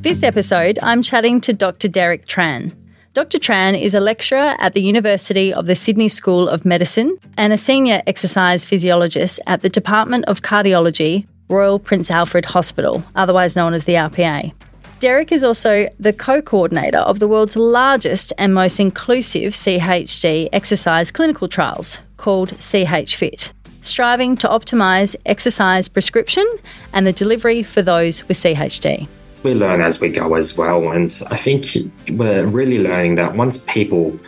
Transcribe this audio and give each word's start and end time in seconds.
This 0.00 0.22
episode, 0.22 0.78
I'm 0.80 1.02
chatting 1.02 1.40
to 1.40 1.52
Dr. 1.52 1.88
Derek 1.88 2.24
Tran. 2.24 2.72
Dr. 3.14 3.36
Tran 3.36 3.78
is 3.78 3.94
a 3.94 4.00
lecturer 4.00 4.54
at 4.60 4.72
the 4.72 4.80
University 4.80 5.52
of 5.52 5.66
the 5.66 5.74
Sydney 5.74 6.08
School 6.08 6.48
of 6.48 6.64
Medicine 6.64 7.18
and 7.36 7.52
a 7.52 7.58
senior 7.58 8.00
exercise 8.06 8.64
physiologist 8.64 9.40
at 9.48 9.62
the 9.62 9.68
Department 9.68 10.24
of 10.26 10.40
Cardiology, 10.40 11.26
Royal 11.48 11.80
Prince 11.80 12.12
Alfred 12.12 12.46
Hospital, 12.46 13.02
otherwise 13.16 13.56
known 13.56 13.74
as 13.74 13.86
the 13.86 13.94
RPA. 13.94 14.52
Derek 15.00 15.32
is 15.32 15.42
also 15.42 15.88
the 15.98 16.12
co 16.12 16.40
coordinator 16.42 16.98
of 16.98 17.18
the 17.18 17.26
world's 17.26 17.56
largest 17.56 18.32
and 18.38 18.54
most 18.54 18.78
inclusive 18.78 19.52
CHD 19.52 20.48
exercise 20.52 21.10
clinical 21.10 21.48
trials 21.48 21.98
called 22.18 22.50
CH-FIT, 22.60 23.52
striving 23.82 24.36
to 24.36 24.48
optimise 24.48 25.16
exercise 25.26 25.88
prescription 25.88 26.46
and 26.92 27.04
the 27.04 27.12
delivery 27.12 27.64
for 27.64 27.82
those 27.82 28.26
with 28.28 28.36
CHD. 28.36 29.08
We 29.42 29.54
learn 29.54 29.80
as 29.80 30.00
we 30.00 30.10
go 30.10 30.34
as 30.34 30.56
well. 30.56 30.90
And 30.90 31.10
I 31.30 31.36
think 31.36 31.66
we're 32.10 32.46
really 32.46 32.78
learning 32.78 33.16
that 33.16 33.36
once 33.36 33.64
people 33.66 34.18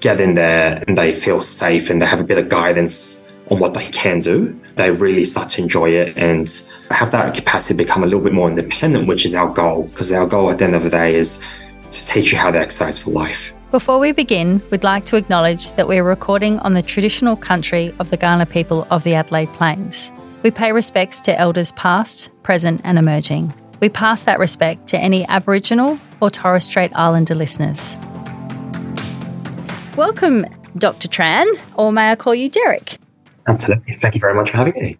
get 0.00 0.20
in 0.20 0.34
there 0.34 0.82
and 0.86 0.96
they 0.96 1.12
feel 1.12 1.40
safe 1.40 1.90
and 1.90 2.00
they 2.00 2.06
have 2.06 2.20
a 2.20 2.24
bit 2.24 2.38
of 2.38 2.48
guidance 2.48 3.26
on 3.50 3.58
what 3.58 3.74
they 3.74 3.86
can 3.86 4.20
do, 4.20 4.58
they 4.76 4.90
really 4.90 5.24
start 5.24 5.50
to 5.50 5.62
enjoy 5.62 5.90
it 5.90 6.16
and 6.16 6.48
have 6.90 7.10
that 7.10 7.34
capacity 7.34 7.76
become 7.76 8.02
a 8.02 8.06
little 8.06 8.22
bit 8.22 8.32
more 8.32 8.48
independent, 8.48 9.08
which 9.08 9.24
is 9.24 9.34
our 9.34 9.52
goal. 9.52 9.82
Because 9.88 10.12
our 10.12 10.26
goal 10.26 10.50
at 10.50 10.58
the 10.58 10.64
end 10.64 10.74
of 10.74 10.84
the 10.84 10.90
day 10.90 11.14
is 11.14 11.44
to 11.90 12.06
teach 12.06 12.32
you 12.32 12.38
how 12.38 12.50
to 12.50 12.58
exercise 12.58 13.02
for 13.02 13.10
life. 13.10 13.54
Before 13.70 13.98
we 13.98 14.12
begin, 14.12 14.62
we'd 14.70 14.84
like 14.84 15.04
to 15.06 15.16
acknowledge 15.16 15.72
that 15.72 15.86
we're 15.86 16.04
recording 16.04 16.58
on 16.60 16.74
the 16.74 16.82
traditional 16.82 17.36
country 17.36 17.92
of 17.98 18.10
the 18.10 18.18
Kaurna 18.18 18.48
people 18.48 18.86
of 18.90 19.04
the 19.04 19.14
Adelaide 19.14 19.52
Plains. 19.52 20.10
We 20.42 20.50
pay 20.50 20.72
respects 20.72 21.20
to 21.22 21.38
elders 21.38 21.72
past, 21.72 22.30
present, 22.42 22.80
and 22.84 22.98
emerging. 22.98 23.52
We 23.80 23.88
pass 23.88 24.22
that 24.22 24.38
respect 24.38 24.86
to 24.88 24.98
any 24.98 25.26
Aboriginal 25.26 25.98
or 26.20 26.30
Torres 26.30 26.64
Strait 26.64 26.92
Islander 26.94 27.34
listeners. 27.34 27.96
Welcome, 29.96 30.44
Dr. 30.76 31.08
Tran, 31.08 31.46
or 31.76 31.92
may 31.92 32.10
I 32.10 32.16
call 32.16 32.34
you 32.34 32.48
Derek? 32.48 32.98
Absolutely. 33.46 33.94
Thank 33.94 34.14
you 34.14 34.20
very 34.20 34.34
much 34.34 34.50
for 34.50 34.58
having 34.58 34.74
me. 34.74 34.96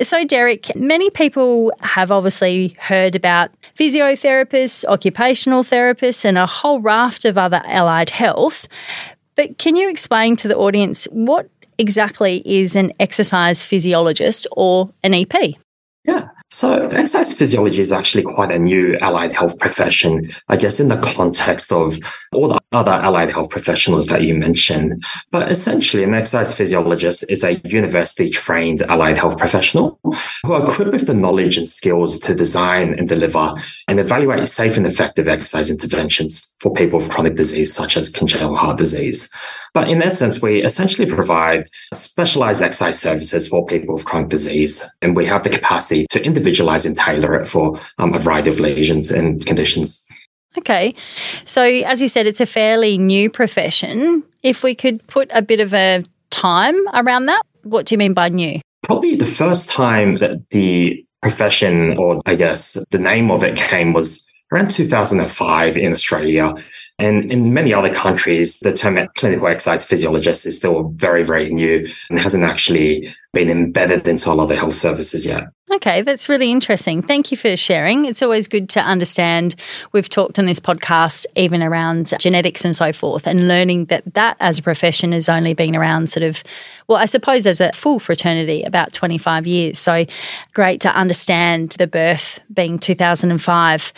So, 0.00 0.24
Derek, 0.24 0.74
many 0.74 1.10
people 1.10 1.70
have 1.80 2.10
obviously 2.10 2.76
heard 2.80 3.14
about 3.14 3.50
physiotherapists, 3.78 4.84
occupational 4.86 5.62
therapists, 5.62 6.24
and 6.24 6.38
a 6.38 6.46
whole 6.46 6.80
raft 6.80 7.24
of 7.24 7.36
other 7.36 7.62
allied 7.66 8.10
health. 8.10 8.66
But 9.36 9.58
can 9.58 9.76
you 9.76 9.90
explain 9.90 10.36
to 10.36 10.48
the 10.48 10.56
audience 10.56 11.04
what 11.12 11.48
exactly 11.78 12.42
is 12.44 12.74
an 12.74 12.92
exercise 12.98 13.62
physiologist 13.62 14.46
or 14.52 14.90
an 15.02 15.14
EP? 15.14 15.32
Yeah. 16.04 16.28
So 16.52 16.86
exercise 16.88 17.32
physiology 17.32 17.80
is 17.80 17.92
actually 17.92 18.24
quite 18.24 18.52
a 18.52 18.58
new 18.58 18.94
allied 19.00 19.32
health 19.32 19.58
profession, 19.58 20.30
I 20.50 20.58
guess, 20.58 20.80
in 20.80 20.88
the 20.88 20.98
context 20.98 21.72
of 21.72 21.98
all 22.30 22.48
the 22.48 22.60
other 22.72 22.90
allied 22.90 23.30
health 23.30 23.48
professionals 23.48 24.08
that 24.08 24.22
you 24.22 24.34
mentioned. 24.34 25.02
But 25.30 25.50
essentially, 25.50 26.04
an 26.04 26.12
exercise 26.12 26.54
physiologist 26.54 27.24
is 27.30 27.42
a 27.42 27.58
university 27.64 28.28
trained 28.28 28.82
allied 28.82 29.16
health 29.16 29.38
professional 29.38 29.98
who 30.44 30.52
are 30.52 30.62
equipped 30.62 30.92
with 30.92 31.06
the 31.06 31.14
knowledge 31.14 31.56
and 31.56 31.66
skills 31.66 32.20
to 32.20 32.34
design 32.34 32.98
and 32.98 33.08
deliver 33.08 33.54
and 33.88 33.98
evaluate 33.98 34.46
safe 34.46 34.76
and 34.76 34.86
effective 34.86 35.28
exercise 35.28 35.70
interventions 35.70 36.54
for 36.60 36.74
people 36.74 36.98
with 36.98 37.10
chronic 37.10 37.34
disease 37.34 37.74
such 37.74 37.96
as 37.96 38.10
congenital 38.10 38.56
heart 38.56 38.76
disease. 38.76 39.32
But 39.74 39.88
in 39.88 40.02
essence, 40.02 40.42
we 40.42 40.62
essentially 40.62 41.08
provide 41.10 41.66
specialized 41.94 42.62
exercise 42.62 43.00
services 43.00 43.48
for 43.48 43.64
people 43.64 43.94
with 43.94 44.04
chronic 44.04 44.28
disease. 44.28 44.86
And 45.00 45.16
we 45.16 45.24
have 45.26 45.44
the 45.44 45.50
capacity 45.50 46.06
to 46.10 46.24
individualize 46.24 46.84
and 46.84 46.96
tailor 46.96 47.34
it 47.40 47.48
for 47.48 47.80
um, 47.98 48.14
a 48.14 48.18
variety 48.18 48.50
of 48.50 48.60
lesions 48.60 49.10
and 49.10 49.44
conditions. 49.46 50.06
Okay. 50.58 50.94
So, 51.46 51.62
as 51.62 52.02
you 52.02 52.08
said, 52.08 52.26
it's 52.26 52.40
a 52.40 52.46
fairly 52.46 52.98
new 52.98 53.30
profession. 53.30 54.22
If 54.42 54.62
we 54.62 54.74
could 54.74 55.06
put 55.06 55.30
a 55.32 55.40
bit 55.40 55.60
of 55.60 55.72
a 55.72 56.04
time 56.30 56.76
around 56.92 57.26
that, 57.26 57.42
what 57.62 57.86
do 57.86 57.94
you 57.94 57.98
mean 57.98 58.12
by 58.12 58.28
new? 58.28 58.60
Probably 58.82 59.16
the 59.16 59.24
first 59.24 59.70
time 59.70 60.16
that 60.16 60.50
the 60.50 61.06
profession, 61.22 61.96
or 61.96 62.20
I 62.26 62.34
guess 62.34 62.76
the 62.90 62.98
name 62.98 63.30
of 63.30 63.42
it 63.44 63.56
came, 63.56 63.92
was 63.92 64.26
around 64.52 64.70
2005 64.70 65.76
in 65.76 65.92
Australia. 65.92 66.54
And 67.02 67.32
in 67.32 67.52
many 67.52 67.74
other 67.74 67.92
countries, 67.92 68.60
the 68.60 68.72
term 68.72 69.08
clinical 69.16 69.48
exercise 69.48 69.84
physiologist 69.84 70.46
is 70.46 70.56
still 70.56 70.90
very, 70.90 71.24
very 71.24 71.52
new 71.52 71.88
and 72.08 72.20
hasn't 72.20 72.44
actually 72.44 73.12
been 73.32 73.50
embedded 73.50 74.06
into 74.06 74.30
a 74.30 74.34
lot 74.34 74.44
of 74.44 74.48
the 74.50 74.56
health 74.56 74.76
services 74.76 75.26
yet. 75.26 75.48
Okay, 75.72 76.02
that's 76.02 76.28
really 76.28 76.52
interesting. 76.52 77.02
Thank 77.02 77.32
you 77.32 77.36
for 77.36 77.56
sharing. 77.56 78.04
It's 78.04 78.22
always 78.22 78.46
good 78.46 78.68
to 78.70 78.80
understand. 78.80 79.56
We've 79.90 80.08
talked 80.08 80.38
on 80.38 80.46
this 80.46 80.60
podcast 80.60 81.26
even 81.34 81.60
around 81.60 82.12
genetics 82.20 82.64
and 82.64 82.76
so 82.76 82.92
forth, 82.92 83.26
and 83.26 83.48
learning 83.48 83.86
that 83.86 84.04
that 84.14 84.36
as 84.38 84.60
a 84.60 84.62
profession 84.62 85.10
has 85.10 85.28
only 85.28 85.54
been 85.54 85.74
around 85.74 86.08
sort 86.08 86.22
of, 86.22 86.44
well, 86.86 86.98
I 86.98 87.06
suppose 87.06 87.46
as 87.46 87.60
a 87.60 87.72
full 87.72 87.98
fraternity 87.98 88.62
about 88.62 88.92
25 88.92 89.46
years. 89.48 89.78
So 89.80 90.04
great 90.52 90.80
to 90.82 90.94
understand 90.94 91.70
the 91.78 91.88
birth 91.88 92.38
being 92.52 92.78
2005. 92.78 93.92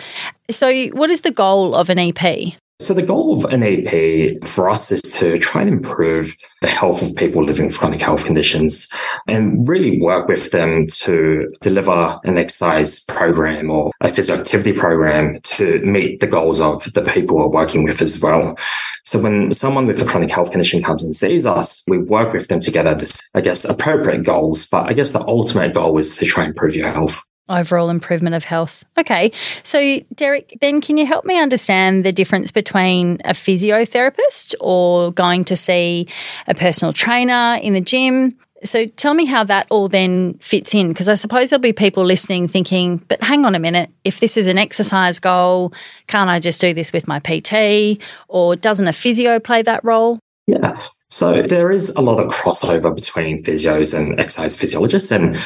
So, 0.51 0.87
what 0.89 1.11
is 1.11 1.21
the 1.23 1.33
goal 1.33 1.75
of 1.75 1.91
an 1.91 1.99
EP? 1.99 2.55
So 2.85 2.93
the 2.93 3.03
goal 3.03 3.35
of 3.35 3.51
an 3.51 3.63
EP 3.63 4.47
for 4.47 4.69
us 4.69 4.93
is 4.93 5.01
to 5.15 5.39
try 5.39 5.63
and 5.63 5.71
improve 5.71 6.37
the 6.61 6.67
health 6.67 7.01
of 7.01 7.17
people 7.17 7.43
living 7.43 7.69
with 7.69 7.79
chronic 7.79 8.03
health 8.03 8.27
conditions 8.27 8.93
and 9.27 9.67
really 9.67 9.99
work 10.03 10.29
with 10.29 10.51
them 10.51 10.89
to 10.99 11.49
deliver 11.63 12.21
an 12.25 12.37
exercise 12.37 13.03
program 13.07 13.71
or 13.71 13.91
a 14.03 14.11
physical 14.11 14.43
activity 14.43 14.75
program 14.75 15.41
to 15.45 15.81
meet 15.81 16.21
the 16.21 16.27
goals 16.27 16.61
of 16.61 16.85
the 16.93 17.01
people 17.01 17.39
we're 17.39 17.49
working 17.49 17.85
with 17.85 18.03
as 18.03 18.21
well. 18.21 18.55
So 19.05 19.19
when 19.19 19.55
someone 19.55 19.87
with 19.87 20.03
a 20.03 20.05
chronic 20.05 20.31
health 20.31 20.51
condition 20.51 20.83
comes 20.83 21.03
and 21.03 21.17
sees 21.17 21.47
us, 21.47 21.83
we 21.89 21.97
work 21.97 22.35
with 22.35 22.49
them 22.49 22.61
together 22.61 22.95
this, 22.95 23.19
I 23.35 23.41
guess, 23.41 23.65
appropriate 23.65 24.25
goals. 24.25 24.67
But 24.67 24.91
I 24.91 24.93
guess 24.93 25.13
the 25.13 25.25
ultimate 25.27 25.73
goal 25.73 25.97
is 25.97 26.19
to 26.19 26.27
try 26.27 26.45
and 26.45 26.51
improve 26.51 26.77
your 26.77 26.93
health 26.93 27.27
overall 27.49 27.91
improvement 27.91 28.35
of 28.35 28.45
health. 28.45 28.85
Okay. 28.99 29.33
So, 29.63 30.01
Derek, 30.15 30.57
then 30.61 30.81
can 30.81 30.97
you 30.97 31.07
help 31.07 31.25
me 31.25 31.39
understand 31.39 32.05
the 32.05 32.13
difference 32.13 32.51
between 32.51 33.21
a 33.25 33.33
physiotherapist 33.33 34.55
or 34.61 35.13
going 35.13 35.45
to 35.45 35.57
see 35.57 36.09
a 36.47 36.55
personal 36.55 36.93
trainer 36.93 37.59
in 37.63 37.75
the 37.75 37.81
gym? 37.81 38.33
So, 38.65 38.87
tell 38.87 39.13
me 39.13 39.27
how 39.27 39.45
that 39.45 39.67
all 39.71 39.89
then 39.89 40.35
fits 40.39 40.75
in, 40.75 40.89
because 40.89 41.09
I 41.09 41.17
suppose 41.17 41.51
there'll 41.51 41.61
be 41.61 41.75
people 41.75 42.03
listening 42.03 42.49
thinking, 42.49 42.97
but 43.09 43.23
hang 43.23 43.45
on 43.45 43.55
a 43.55 43.59
minute, 43.59 43.91
if 44.05 44.21
this 44.21 44.39
is 44.39 44.47
an 44.47 44.57
exercise 44.57 45.19
goal, 45.19 45.75
can't 46.07 46.31
I 46.31 46.41
just 46.41 46.63
do 46.63 46.73
this 46.73 46.91
with 46.91 47.07
my 47.07 47.19
PT? 47.19 48.03
Or 48.29 48.57
doesn't 48.57 48.89
a 48.89 48.93
physio 48.95 49.39
play 49.39 49.61
that 49.63 49.85
role? 49.85 50.19
Yeah. 50.47 50.81
So 51.11 51.43
there 51.43 51.71
is 51.71 51.95
a 51.95 52.01
lot 52.01 52.19
of 52.19 52.33
crossover 52.33 52.95
between 52.95 53.45
physios 53.45 53.97
and 53.97 54.19
exercise 54.19 54.59
physiologists. 54.59 55.13
And 55.13 55.37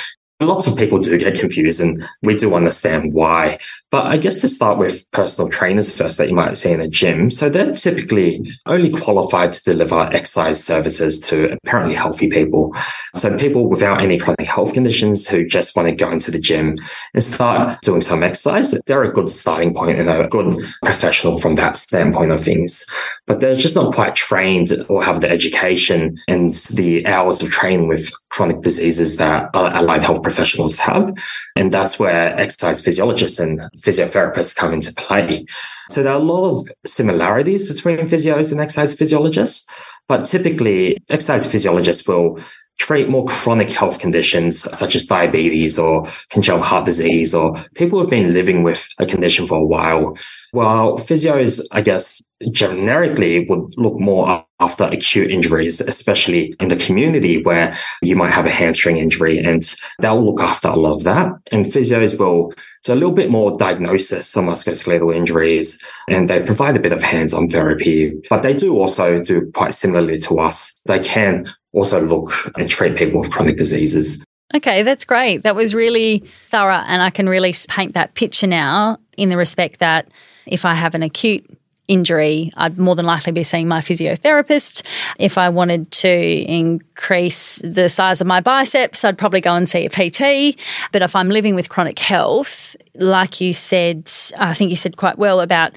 Lots 0.41 0.69
of 0.69 0.77
people 0.77 1.01
do 1.01 1.19
get 1.19 1.39
confused 1.39 1.81
and 1.81 2.09
we 2.23 2.37
do 2.37 2.55
understand 2.55 3.13
why. 3.13 3.59
But 3.91 4.07
I 4.07 4.19
guess 4.19 4.41
to 4.41 4.49
start 4.49 4.79
with 4.79 5.11
personal 5.13 5.49
trainers 5.49 5.97
first 5.97 6.19
that 6.19 6.29
you 6.29 6.35
might 6.35 6.59
see 6.59 6.73
in 6.73 6.81
a 6.81 6.89
gym. 6.89 7.31
So 7.31 7.49
they're 7.49 7.73
typically 7.73 8.53
only 8.67 8.91
qualified 8.91 9.53
to 9.53 9.65
deliver 9.65 10.11
exercise 10.13 10.63
services 10.63 11.19
to 11.23 11.57
apparently 11.65 11.95
healthy 11.95 12.29
people. 12.29 12.75
So 13.15 13.39
people 13.39 13.69
without 13.69 14.03
any 14.03 14.19
chronic 14.19 14.47
health 14.47 14.75
conditions 14.75 15.27
who 15.27 15.47
just 15.47 15.75
want 15.75 15.89
to 15.89 15.95
go 15.95 16.11
into 16.11 16.31
the 16.31 16.39
gym 16.39 16.77
and 17.15 17.25
start 17.25 17.81
doing 17.81 18.03
some 18.03 18.23
exercise. 18.23 18.79
They're 18.87 19.05
a 19.05 19.13
good 19.13 19.31
starting 19.31 19.73
point 19.73 19.99
and 19.99 20.11
a 20.11 20.29
good 20.29 20.55
professional 20.85 21.39
from 21.39 21.55
that 21.55 21.79
standpoint 21.79 22.33
of 22.33 22.43
things. 22.43 22.87
But 23.27 23.41
they're 23.41 23.57
just 23.57 23.75
not 23.75 23.95
quite 23.95 24.15
trained 24.15 24.71
or 24.89 25.03
have 25.03 25.23
the 25.23 25.31
education 25.31 26.19
and 26.29 26.53
the 26.75 27.07
hours 27.07 27.43
of 27.43 27.51
training 27.51 27.89
with 27.89 28.11
chronic 28.29 28.61
diseases 28.63 29.17
that 29.17 29.51
allied 29.55 30.05
health 30.05 30.23
professionals 30.23 30.79
have. 30.79 31.11
And 31.57 31.73
that's 31.73 31.99
where 31.99 32.39
exercise 32.39 32.85
physiologists 32.85 33.39
and 33.41 33.61
physiotherapists 33.79 34.57
come 34.57 34.75
into 34.75 34.93
play. 34.95 35.47
So 35.91 36.03
there 36.03 36.13
are 36.13 36.21
a 36.21 36.25
lot 36.25 36.51
of 36.51 36.69
similarities 36.85 37.71
between 37.73 37.99
physios 38.01 38.53
and 38.53 38.61
exercise 38.61 38.97
physiologists, 38.97 39.69
but 40.09 40.25
typically 40.25 40.99
exercise 41.11 41.51
physiologists 41.51 42.07
will 42.07 42.41
treat 42.79 43.09
more 43.09 43.27
chronic 43.27 43.71
health 43.71 43.99
conditions 43.99 44.61
such 44.79 44.95
as 44.95 45.07
diabetes 45.07 45.79
or 45.79 46.07
congenital 46.31 46.65
heart 46.65 46.85
disease 46.85 47.35
or 47.35 47.65
people 47.75 47.99
who've 47.99 48.11
been 48.11 48.33
living 48.33 48.63
with 48.63 48.89
a 48.99 49.07
condition 49.07 49.47
for 49.47 49.59
a 49.59 49.67
while. 49.67 50.17
While 50.53 50.97
physios, 50.97 51.67
I 51.73 51.83
guess, 51.83 52.23
generically 52.53 53.47
would 53.49 53.77
look 53.77 53.99
more 53.99 54.45
after 54.61 54.85
acute 54.85 55.31
injuries, 55.31 55.81
especially 55.81 56.53
in 56.61 56.69
the 56.69 56.77
community 56.77 57.43
where 57.43 57.77
you 58.03 58.17
might 58.17 58.31
have 58.31 58.47
a 58.47 58.51
hamstring 58.51 58.97
injury 58.97 59.39
and 59.39 59.75
they'll 60.01 60.25
look 60.25 60.41
after 60.41 60.69
a 60.69 60.77
lot 60.77 60.97
of 60.97 61.05
that. 61.05 61.33
And 61.53 61.67
physios 61.67 62.19
will 62.19 62.53
do 62.85 62.93
a 62.93 62.95
little 62.95 63.13
bit 63.13 63.31
more 63.31 63.57
diagnosis 63.57 64.37
of 64.37 64.45
musculoskeletal 64.45 65.15
injuries 65.15 65.83
and 66.09 66.29
they 66.29 66.43
provide 66.43 66.77
a 66.77 66.81
bit 66.81 66.93
of 66.93 67.03
hands-on 67.03 67.49
therapy, 67.49 68.15
but 68.31 68.43
they 68.43 68.55
do 68.55 68.79
also 68.79 69.23
do 69.23 69.51
quite 69.53 69.75
similarly 69.75 70.19
to 70.21 70.39
us. 70.39 70.75
They 70.87 71.01
can 71.01 71.47
also 71.73 72.05
look 72.05 72.33
and 72.57 72.69
treat 72.69 72.97
people 72.97 73.21
with 73.21 73.31
chronic 73.31 73.59
diseases. 73.59 74.25
Okay, 74.55 74.83
that's 74.83 75.05
great. 75.05 75.43
That 75.43 75.55
was 75.55 75.75
really 75.75 76.21
thorough 76.49 76.83
and 76.87 77.03
I 77.03 77.11
can 77.11 77.29
really 77.29 77.55
paint 77.69 77.95
that 77.95 78.15
picture 78.15 78.47
now 78.47 78.99
in 79.17 79.29
the 79.29 79.37
respect 79.37 79.81
that 79.81 80.09
If 80.47 80.65
I 80.65 80.75
have 80.75 80.95
an 80.95 81.03
acute 81.03 81.45
injury, 81.89 82.53
I'd 82.57 82.79
more 82.79 82.95
than 82.95 83.07
likely 83.07 83.33
be 83.33 83.43
seeing 83.43 83.67
my 83.67 83.81
physiotherapist. 83.81 84.83
If 85.19 85.39
I 85.39 85.49
wanted 85.49 85.91
to 85.91 86.09
increase 86.09 87.61
the 87.65 87.89
size 87.89 88.21
of 88.21 88.27
my 88.27 88.41
biceps, 88.41 89.05
I'd 89.05 89.19
probably 89.19 89.41
go 89.41 89.55
and 89.55 89.69
see 89.69 89.87
a 89.87 89.91
PT. 89.91 90.61
But 90.93 91.03
if 91.03 91.17
I'm 91.17 91.31
living 91.31 91.55
with 91.55 91.71
chronic 91.71 91.99
health, 91.99 92.77
like 92.95 93.41
you 93.41 93.55
said, 93.55 94.11
I 94.39 94.55
think 94.55 94.71
you 94.71 94.77
said 94.77 94.97
quite 94.97 95.19
well 95.19 95.41
about 95.41 95.73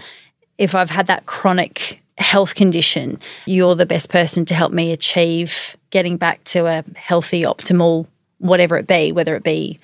if 0.58 0.76
I've 0.76 0.90
had 0.90 1.08
that 1.08 1.26
chronic 1.26 2.02
health 2.18 2.56
condition, 2.56 3.20
you're 3.46 3.76
the 3.76 3.86
best 3.86 4.10
person 4.10 4.46
to 4.46 4.54
help 4.54 4.72
me 4.72 4.92
achieve 4.92 5.76
getting 5.90 6.18
back 6.18 6.44
to 6.44 6.68
a 6.68 6.84
healthy, 6.96 7.42
optimal, 7.42 8.06
whatever 8.38 8.78
it 8.78 8.88
be, 8.88 9.12
whether 9.12 9.36
it 9.36 9.44
be 9.44 9.80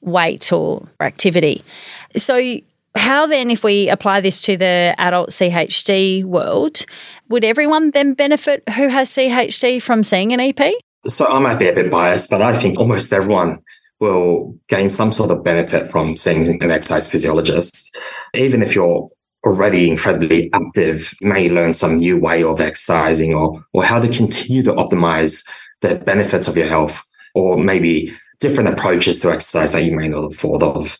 weight 0.00 0.52
or 0.52 0.86
activity. 1.00 1.62
So, 2.16 2.60
how 2.94 3.26
then, 3.26 3.50
if 3.50 3.64
we 3.64 3.88
apply 3.88 4.20
this 4.20 4.42
to 4.42 4.56
the 4.56 4.94
adult 4.98 5.30
CHD 5.30 6.24
world, 6.24 6.84
would 7.28 7.44
everyone 7.44 7.90
then 7.92 8.14
benefit 8.14 8.62
who 8.70 8.88
has 8.88 9.10
CHD 9.10 9.80
from 9.80 10.02
seeing 10.02 10.32
an 10.32 10.40
EP? 10.40 10.74
So, 11.06 11.26
I 11.26 11.38
might 11.38 11.58
be 11.58 11.68
a 11.68 11.72
bit 11.72 11.90
biased, 11.90 12.30
but 12.30 12.42
I 12.42 12.52
think 12.52 12.78
almost 12.78 13.12
everyone 13.12 13.60
will 14.00 14.58
gain 14.68 14.90
some 14.90 15.12
sort 15.12 15.30
of 15.30 15.44
benefit 15.44 15.90
from 15.90 16.16
seeing 16.16 16.62
an 16.62 16.70
exercise 16.70 17.10
physiologist. 17.10 17.96
Even 18.34 18.60
if 18.62 18.74
you're 18.74 19.06
already 19.44 19.88
incredibly 19.88 20.52
active, 20.52 21.14
you 21.20 21.28
may 21.28 21.48
learn 21.48 21.72
some 21.72 21.96
new 21.96 22.18
way 22.18 22.42
of 22.42 22.60
exercising 22.60 23.32
or, 23.32 23.64
or 23.72 23.84
how 23.84 24.00
to 24.00 24.08
continue 24.08 24.62
to 24.62 24.72
optimize 24.72 25.46
the 25.80 25.96
benefits 25.96 26.48
of 26.48 26.56
your 26.56 26.66
health, 26.66 27.02
or 27.34 27.56
maybe 27.56 28.12
different 28.40 28.68
approaches 28.68 29.20
to 29.20 29.30
exercise 29.30 29.72
that 29.72 29.84
you 29.84 29.96
may 29.96 30.08
not 30.08 30.22
have 30.22 30.36
thought 30.36 30.62
of. 30.62 30.98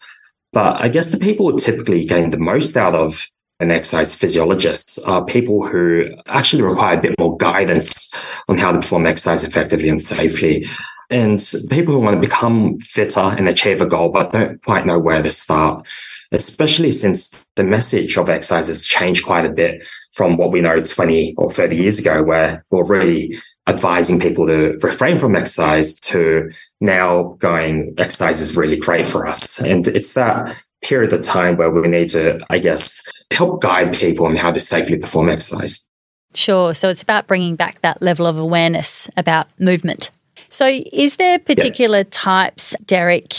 But 0.52 0.81
I 0.81 0.88
guess 0.88 1.10
the 1.10 1.19
people 1.19 1.50
who 1.50 1.58
typically 1.58 2.04
gain 2.04 2.31
the 2.31 2.38
most 2.38 2.76
out 2.76 2.94
of 2.94 3.26
an 3.60 3.70
exercise 3.70 4.14
physiologist 4.14 4.99
are 5.06 5.25
people 5.25 5.66
who 5.66 6.04
actually 6.28 6.62
require 6.62 6.99
a 6.99 7.00
bit 7.00 7.14
more 7.19 7.37
guidance 7.37 8.12
on 8.49 8.58
how 8.58 8.72
to 8.72 8.78
perform 8.78 9.06
exercise 9.06 9.44
effectively 9.44 9.88
and 9.88 10.02
safely. 10.02 10.69
And 11.10 11.43
people 11.70 11.94
who 11.94 12.00
want 12.00 12.20
to 12.20 12.28
become 12.28 12.78
fitter 12.81 13.20
and 13.20 13.49
achieve 13.49 13.81
a 13.81 13.87
goal, 13.87 14.10
but 14.10 14.32
don't 14.32 14.62
quite 14.62 14.87
know 14.87 14.99
where 14.99 15.22
to 15.22 15.31
start, 15.31 15.87
especially 16.32 16.90
since 16.90 17.46
the 17.56 17.64
message 17.64 18.16
of 18.19 18.28
exercise 18.28 18.69
has 18.69 18.84
changed 18.84 19.25
quite 19.25 19.46
a 19.46 19.52
bit 19.52 19.87
from 20.12 20.37
what 20.37 20.50
we 20.50 20.61
know 20.61 20.82
20 20.82 21.35
or 21.37 21.50
30 21.50 21.76
years 21.76 21.99
ago, 21.99 22.23
where 22.23 22.64
we're 22.70 22.87
really 22.87 23.41
advising 23.69 24.19
people 24.19 24.47
to 24.47 24.79
refrain 24.82 25.19
from 25.19 25.37
exercise 25.37 25.99
to 26.00 26.50
now 26.81 27.37
going, 27.38 27.94
exercise 27.99 28.41
is 28.41 28.56
really 28.56 28.76
great 28.76 29.06
for 29.06 29.26
us. 29.26 29.61
And 29.61 29.87
it's 29.88 30.14
that 30.14 30.56
period 30.82 31.12
of 31.12 31.23
time 31.23 31.56
where 31.56 31.70
we 31.70 31.87
need 31.88 32.09
to, 32.11 32.44
I 32.50 32.59
guess, 32.59 33.03
help 33.32 33.62
guide 33.62 33.94
people 33.94 34.26
on 34.26 34.35
how 34.35 34.53
to 34.53 34.61
safely 34.61 34.99
perform 34.99 35.29
exercise. 35.29 35.88
Sure. 36.35 36.75
So 36.75 36.88
it's 36.88 37.03
about 37.03 37.26
bringing 37.26 37.56
back 37.56 37.81
that 37.82 38.03
level 38.03 38.26
of 38.26 38.37
awareness 38.37 39.09
about 39.17 39.49
movement. 39.61 40.11
So, 40.49 40.67
is 40.67 41.17
there 41.17 41.38
particular 41.38 41.99
yeah. 41.99 42.05
types, 42.11 42.76
Derek, 42.85 43.32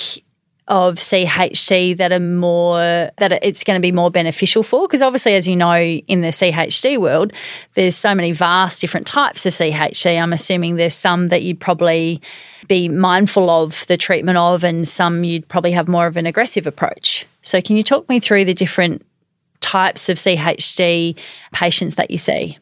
of 0.67 0.95
CHD 0.95 1.97
that 1.97 2.13
are 2.13 2.19
more 2.19 2.77
that 3.17 3.39
it's 3.41 3.63
going 3.63 3.77
to 3.77 3.81
be 3.81 3.91
more 3.91 4.09
beneficial 4.09 4.63
for 4.63 4.87
because 4.87 5.01
obviously 5.01 5.35
as 5.35 5.47
you 5.47 5.55
know 5.55 5.75
in 5.77 6.21
the 6.21 6.29
CHD 6.29 6.99
world 6.99 7.33
there's 7.73 7.95
so 7.95 8.15
many 8.15 8.31
vast 8.31 8.79
different 8.79 9.05
types 9.05 9.45
of 9.45 9.53
CHD 9.53 10.21
I'm 10.21 10.31
assuming 10.31 10.75
there's 10.75 10.93
some 10.93 11.27
that 11.27 11.43
you'd 11.43 11.59
probably 11.59 12.21
be 12.67 12.87
mindful 12.87 13.49
of 13.49 13.85
the 13.87 13.97
treatment 13.97 14.37
of 14.37 14.63
and 14.63 14.87
some 14.87 15.25
you'd 15.25 15.47
probably 15.49 15.73
have 15.73 15.89
more 15.89 16.07
of 16.07 16.15
an 16.15 16.25
aggressive 16.25 16.65
approach. 16.65 17.25
So 17.41 17.59
can 17.59 17.75
you 17.75 17.83
talk 17.83 18.07
me 18.07 18.21
through 18.21 18.45
the 18.45 18.53
different 18.53 19.05
types 19.59 20.07
of 20.07 20.17
CHD 20.17 21.17
patients 21.51 21.95
that 21.95 22.09
you 22.09 22.17
see? 22.17 22.57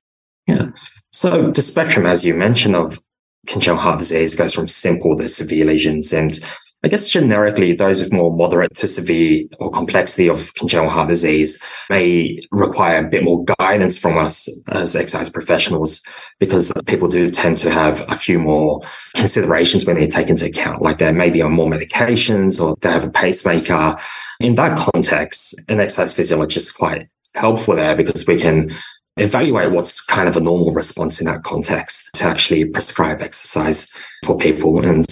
Yeah. 0.48 0.71
So 1.12 1.51
the 1.51 1.62
spectrum 1.62 2.07
as 2.07 2.25
you 2.25 2.33
mentioned 2.33 2.75
of 2.75 3.00
congenital 3.45 3.83
heart 3.83 4.00
disease 4.00 4.36
goes 4.36 4.53
from 4.53 4.68
simple 4.68 5.15
to 5.18 5.27
severe 5.27 5.65
lesions 5.65 6.13
and 6.13 6.39
I 6.83 6.88
guess 6.88 7.10
generically, 7.10 7.75
those 7.75 8.00
with 8.00 8.12
more 8.12 8.36
moderate 8.36 8.75
to 8.78 8.88
severe 8.88 9.45
or 9.60 9.69
complexity 9.69 10.28
of 10.28 10.51
congenital 10.56 10.92
heart 10.92 11.10
disease 11.10 11.63
may 11.92 12.39
require 12.51 13.06
a 13.06 13.10
bit 13.10 13.24
more 13.24 13.45
guidance 13.60 14.00
from 14.00 14.18
us 14.18 14.50
as 14.69 14.95
exercise 14.95 15.30
professionals 15.30 16.01
because 16.39 16.74
people 16.88 17.07
do 17.07 17.30
tend 17.30 17.60
to 17.60 17.69
have 17.69 18.04
a 18.10 18.16
few 18.16 18.39
more 18.39 18.81
considerations 19.16 19.86
when 19.86 19.95
they 19.95 20.07
take 20.07 20.30
into 20.30 20.48
account, 20.48 20.81
like 20.81 20.98
they 20.98 21.12
may 21.12 21.30
be 21.30 21.44
on 21.44 21.54
more 21.54 21.69
medications 21.69 22.60
or 22.60 22.75
they 22.81 22.89
have 22.89 23.06
a 23.06 23.12
pacemaker. 23.12 23.95
In 24.39 24.56
that 24.56 24.75
context, 24.75 25.60
an 25.68 25.80
exercise 25.80 26.16
physiologist 26.16 26.69
is 26.69 26.72
quite 26.72 27.07
helpful 27.36 27.75
there 27.75 27.95
because 27.95 28.25
we 28.25 28.39
can 28.39 28.72
evaluate 29.18 29.72
what's 29.72 30.04
kind 30.04 30.28
of 30.28 30.38
a 30.38 30.42
normal 30.42 30.72
response 30.72 31.19
in 31.19 31.28
that 31.28 31.44
context 31.44 32.13
to 32.16 32.25
actually 32.25 32.66
prescribe 32.66 33.22
exercise 33.22 33.92
for 34.25 34.38
people. 34.38 34.84
And 34.84 35.06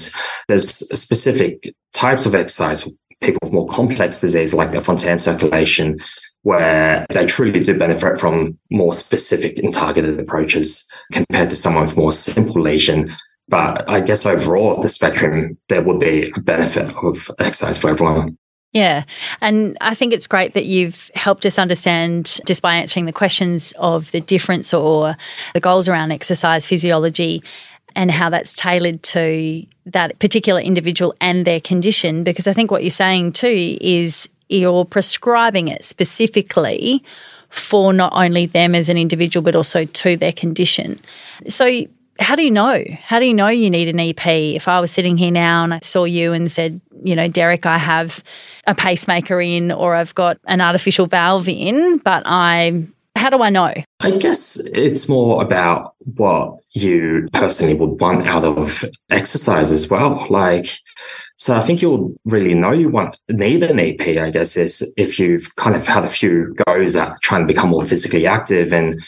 there's 0.48 0.70
specific 1.00 1.74
types 1.94 2.26
of 2.26 2.36
exercise 2.36 2.84
for 2.84 2.92
people 3.22 3.40
with 3.44 3.54
more 3.54 3.68
complex 3.68 4.22
disease 4.22 4.54
like 4.54 4.72
the 4.72 4.82
Fontan 4.82 5.20
circulation, 5.20 6.00
where 6.44 7.06
they 7.12 7.26
truly 7.26 7.60
do 7.60 7.78
benefit 7.78 8.20
from 8.20 8.58
more 8.72 8.94
specific 8.94 9.58
and 9.58 9.74
targeted 9.74 10.20
approaches 10.20 10.88
compared 11.12 11.50
to 11.50 11.56
someone 11.56 11.84
with 11.84 11.98
more 11.98 12.14
simple 12.14 12.62
lesion. 12.62 13.10
But 13.50 13.90
I 13.90 14.00
guess 14.00 14.26
overall, 14.26 14.82
the 14.82 14.90
spectrum, 14.90 15.58
there 15.68 15.82
would 15.82 16.00
be 16.00 16.32
a 16.36 16.40
benefit 16.40 16.96
of 17.04 17.30
exercise 17.40 17.82
for 17.82 17.90
everyone. 17.90 18.38
Yeah. 18.72 19.04
And 19.42 19.78
I 19.82 19.96
think 19.96 20.14
it's 20.14 20.28
great 20.28 20.54
that 20.54 20.66
you've 20.66 21.10
helped 21.16 21.46
us 21.46 21.58
understand, 21.58 22.40
just 22.46 22.62
by 22.62 22.76
answering 22.76 23.06
the 23.06 23.14
questions 23.14 23.74
of 23.80 24.12
the 24.12 24.22
difference 24.22 24.74
or 24.74 25.16
the 25.54 25.60
goals 25.60 25.88
around 25.88 26.12
exercise 26.12 26.68
physiology 26.68 27.42
and 27.96 28.12
how 28.12 28.30
that's 28.30 28.54
tailored 28.54 29.02
to 29.02 29.66
that 29.88 30.20
particular 30.20 30.62
individual 30.62 31.16
and 31.20 31.46
their 31.46 31.60
condition. 31.60 32.24
Because 32.24 32.46
I 32.46 32.54
think 32.54 32.70
what 32.70 32.84
you're 32.84 32.92
saying 32.92 33.34
too 33.34 33.78
is 33.82 34.30
you're 34.50 34.86
prescribing 34.86 35.68
it 35.68 35.84
specifically 35.84 37.04
for 37.50 37.92
not 37.92 38.14
only 38.14 38.46
them 38.46 38.76
as 38.76 38.90
an 38.90 38.98
individual, 38.98 39.44
but 39.44 39.56
also 39.56 39.86
to 39.86 40.16
their 40.16 40.32
condition. 40.32 41.00
So, 41.48 41.88
how 42.20 42.36
do 42.36 42.44
you 42.44 42.52
know? 42.52 42.84
How 43.02 43.20
do 43.20 43.26
you 43.26 43.34
know 43.34 43.48
you 43.48 43.70
need 43.70 43.88
an 43.88 44.00
EP? 44.00 44.28
If 44.28 44.68
I 44.68 44.80
was 44.82 44.92
sitting 44.92 45.18
here 45.18 45.32
now 45.32 45.64
and 45.64 45.74
I 45.74 45.80
saw 45.82 46.04
you 46.04 46.34
and 46.34 46.52
said, 46.52 46.82
you 47.04 47.16
know, 47.16 47.28
Derek, 47.28 47.66
I 47.66 47.78
have 47.78 48.24
a 48.68 48.76
pacemaker 48.76 49.40
in 49.40 49.72
or 49.72 49.96
I've 49.96 50.14
got 50.16 50.38
an 50.46 50.60
artificial 50.60 51.08
valve 51.08 51.48
in, 51.48 51.98
but 52.00 52.24
I, 52.26 52.84
how 53.16 53.30
do 53.30 53.42
I 53.42 53.50
know? 53.50 53.74
I 54.02 54.12
guess 54.18 54.58
it's 54.74 55.08
more 55.08 55.42
about 55.42 55.96
what 56.18 56.60
you 56.74 57.30
personally 57.32 57.74
would 57.74 58.00
want 58.02 58.28
out 58.28 58.44
of 58.44 58.84
exercise 59.10 59.72
as 59.72 59.90
well. 59.90 60.28
Like, 60.30 60.78
so 61.38 61.56
I 61.56 61.62
think 61.62 61.82
you'll 61.82 62.14
really 62.26 62.54
know 62.54 62.74
you 62.74 62.90
want 62.90 63.18
need 63.30 63.64
an 63.64 63.80
EP, 63.80 64.02
I 64.18 64.30
guess, 64.30 64.58
is 64.58 64.94
if 64.98 65.20
you've 65.20 65.56
kind 65.56 65.76
of 65.76 65.88
had 65.88 66.04
a 66.04 66.10
few 66.10 66.54
goes 66.68 66.98
at 66.98 67.22
trying 67.22 67.48
to 67.48 67.54
become 67.54 67.70
more 67.70 67.82
physically 67.84 68.28
active 68.28 68.74
and 68.74 69.02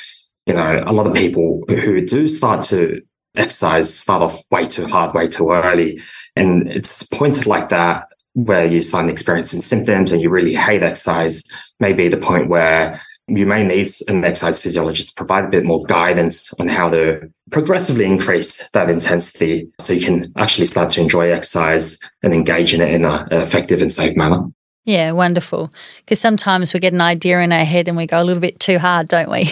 you 0.45 0.53
know, 0.53 0.83
a 0.85 0.93
lot 0.93 1.07
of 1.07 1.13
people 1.13 1.63
who 1.67 2.05
do 2.05 2.27
start 2.27 2.63
to 2.65 3.01
exercise 3.35 3.93
start 3.93 4.21
off 4.21 4.43
way 4.51 4.67
too 4.67 4.87
hard, 4.87 5.13
way 5.13 5.27
too 5.27 5.51
early. 5.51 6.01
And 6.35 6.69
it's 6.69 7.03
points 7.03 7.45
like 7.45 7.69
that 7.69 8.07
where 8.33 8.65
you 8.65 8.81
start 8.81 9.09
experiencing 9.09 9.61
symptoms 9.61 10.11
and 10.11 10.21
you 10.21 10.29
really 10.29 10.55
hate 10.55 10.83
exercise, 10.83 11.43
maybe 11.79 12.07
the 12.07 12.17
point 12.17 12.47
where 12.47 13.01
you 13.27 13.45
may 13.45 13.65
need 13.65 13.87
an 14.07 14.23
exercise 14.25 14.61
physiologist 14.61 15.09
to 15.09 15.15
provide 15.15 15.45
a 15.45 15.49
bit 15.49 15.63
more 15.63 15.83
guidance 15.85 16.53
on 16.59 16.67
how 16.67 16.89
to 16.89 17.31
progressively 17.49 18.05
increase 18.05 18.69
that 18.71 18.89
intensity 18.89 19.69
so 19.79 19.93
you 19.93 20.05
can 20.05 20.25
actually 20.37 20.65
start 20.65 20.91
to 20.91 21.01
enjoy 21.01 21.31
exercise 21.31 21.99
and 22.23 22.33
engage 22.33 22.73
in 22.73 22.81
it 22.81 22.93
in 22.93 23.05
an 23.05 23.27
effective 23.31 23.81
and 23.81 23.93
safe 23.93 24.17
manner. 24.17 24.41
Yeah, 24.85 25.11
wonderful. 25.11 25.71
Because 25.99 26.19
sometimes 26.19 26.73
we 26.73 26.79
get 26.79 26.93
an 26.93 27.01
idea 27.01 27.39
in 27.39 27.51
our 27.51 27.65
head 27.65 27.87
and 27.87 27.95
we 27.95 28.07
go 28.07 28.21
a 28.21 28.25
little 28.25 28.41
bit 28.41 28.59
too 28.59 28.79
hard, 28.79 29.07
don't 29.07 29.29
we? 29.29 29.49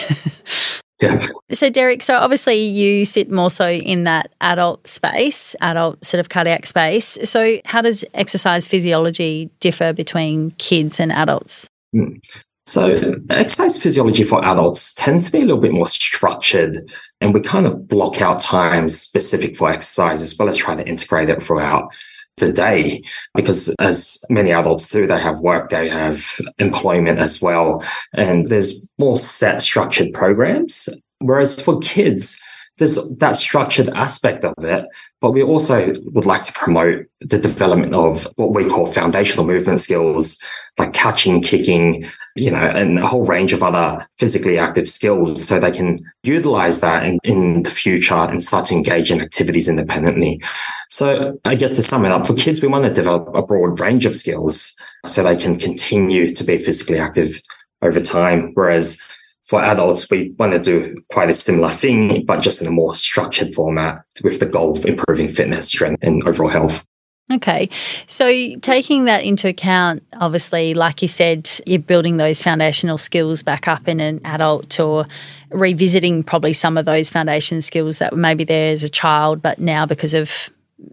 Yeah. 1.02 1.26
So, 1.52 1.70
Derek, 1.70 2.04
so 2.04 2.16
obviously 2.16 2.62
you 2.62 3.06
sit 3.06 3.32
more 3.32 3.50
so 3.50 3.70
in 3.70 4.04
that 4.04 4.34
adult 4.42 4.86
space, 4.86 5.56
adult 5.62 6.04
sort 6.06 6.20
of 6.20 6.30
cardiac 6.30 6.66
space. 6.66 7.18
So, 7.24 7.60
how 7.66 7.82
does 7.82 8.04
exercise 8.14 8.68
physiology 8.68 9.50
differ 9.62 9.94
between 9.94 10.52
kids 10.52 11.00
and 11.00 11.12
adults? 11.12 11.70
Mm. 11.96 12.22
So, 12.66 13.16
exercise 13.30 13.82
physiology 13.82 14.26
for 14.26 14.44
adults 14.46 14.94
tends 14.94 15.24
to 15.26 15.32
be 15.32 15.40
a 15.40 15.46
little 15.46 15.62
bit 15.62 15.72
more 15.72 15.88
structured, 15.88 16.92
and 17.22 17.34
we 17.34 17.42
kind 17.42 17.66
of 17.66 17.88
block 17.88 18.22
out 18.22 18.42
times 18.42 19.00
specific 19.00 19.56
for 19.56 19.72
exercise 19.72 20.22
as 20.22 20.38
well 20.38 20.50
as 20.50 20.58
try 20.58 20.76
to 20.76 20.88
integrate 20.88 21.30
it 21.30 21.42
throughout 21.42 21.92
the 22.40 22.52
day 22.52 23.04
because 23.36 23.74
as 23.80 24.24
many 24.30 24.52
adults 24.52 24.90
do 24.90 25.06
they 25.06 25.20
have 25.20 25.40
work 25.42 25.70
they 25.70 25.90
have 25.90 26.24
employment 26.58 27.20
as 27.20 27.42
well 27.42 27.84
and 28.14 28.48
there's 28.50 28.90
more 28.98 29.18
set 29.18 29.62
structured 29.62 30.14
programs. 30.14 30.90
Whereas 31.20 31.62
for 31.62 31.80
kids 31.80 32.42
there's 32.80 32.98
that 33.18 33.36
structured 33.36 33.90
aspect 33.90 34.44
of 34.44 34.54
it, 34.60 34.86
but 35.22 35.32
we 35.32 35.44
also 35.44 35.94
would 36.06 36.26
like 36.26 36.44
to 36.44 36.54
promote 36.54 37.06
the 37.20 37.38
development 37.38 37.94
of 37.94 38.28
what 38.38 38.54
we 38.54 38.68
call 38.68 38.86
foundational 38.88 39.46
movement 39.46 39.82
skills, 39.82 40.42
like 40.78 40.94
catching, 40.94 41.42
kicking, 41.42 42.06
you 42.36 42.50
know, 42.50 42.58
and 42.58 42.98
a 42.98 43.06
whole 43.06 43.26
range 43.26 43.52
of 43.52 43.62
other 43.62 44.08
physically 44.18 44.58
active 44.58 44.88
skills 44.88 45.46
so 45.46 45.60
they 45.60 45.72
can 45.72 46.00
utilize 46.24 46.80
that 46.80 47.06
in, 47.06 47.20
in 47.26 47.64
the 47.64 47.70
future 47.70 48.16
and 48.16 48.44
start 48.44 48.66
to 48.68 48.76
engage 48.76 49.12
in 49.12 49.22
activities 49.22 49.68
independently. 49.68 50.42
So 50.90 51.38
I 51.44 51.56
guess 51.56 51.76
to 51.76 51.84
sum 51.84 52.06
it 52.06 52.12
up, 52.14 52.26
for 52.26 52.34
kids, 52.34 52.62
we 52.62 52.70
want 52.70 52.86
to 52.86 52.94
develop 52.94 53.36
a 53.36 53.44
broad 53.44 53.82
range 53.82 54.06
of 54.06 54.16
skills 54.16 54.74
so 55.06 55.22
they 55.22 55.36
can 55.36 55.60
continue 55.60 56.34
to 56.34 56.44
be 56.46 56.58
physically 56.58 56.98
active 56.98 57.42
over 57.82 58.00
time. 58.00 58.52
Whereas 58.54 59.02
for 59.50 59.64
adults, 59.64 60.10
we 60.12 60.36
want 60.38 60.54
to 60.54 60.60
do 60.60 60.96
quite 61.12 61.30
a 61.30 61.36
similar 61.36 61.72
thing, 61.72 62.24
but 62.24 62.40
just 62.40 62.62
in 62.62 62.68
a 62.68 62.72
more 62.72 62.94
structured 62.94 63.50
format 63.50 64.04
with 64.24 64.40
the 64.40 64.46
goal 64.46 64.78
of 64.78 64.86
improving 64.86 65.28
fitness, 65.28 65.70
strength, 65.70 66.04
and 66.04 66.24
overall 66.24 66.50
health. 66.50 66.86
Okay. 67.32 67.70
So, 68.08 68.56
taking 68.62 69.06
that 69.06 69.24
into 69.24 69.48
account, 69.48 70.04
obviously, 70.14 70.74
like 70.74 71.02
you 71.04 71.08
said, 71.08 71.50
you're 71.66 71.80
building 71.80 72.18
those 72.18 72.42
foundational 72.42 72.98
skills 72.98 73.44
back 73.44 73.68
up 73.68 73.88
in 73.88 74.00
an 74.00 74.20
adult 74.24 74.80
or 74.80 75.06
revisiting 75.52 76.24
probably 76.24 76.54
some 76.54 76.76
of 76.78 76.86
those 76.86 77.10
foundation 77.10 77.62
skills 77.62 78.00
that 78.00 78.14
were 78.14 78.18
maybe 78.18 78.44
there 78.44 78.72
as 78.72 78.84
a 78.84 78.90
child, 78.90 79.44
but 79.44 79.60
now 79.60 79.86
because 79.86 80.16
of 80.16 80.50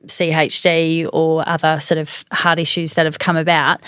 CHD 0.06 1.08
or 1.12 1.46
other 1.48 1.80
sort 1.80 1.98
of 1.98 2.24
heart 2.32 2.58
issues 2.58 2.94
that 2.94 3.06
have 3.06 3.18
come 3.18 3.36
about. 3.36 3.80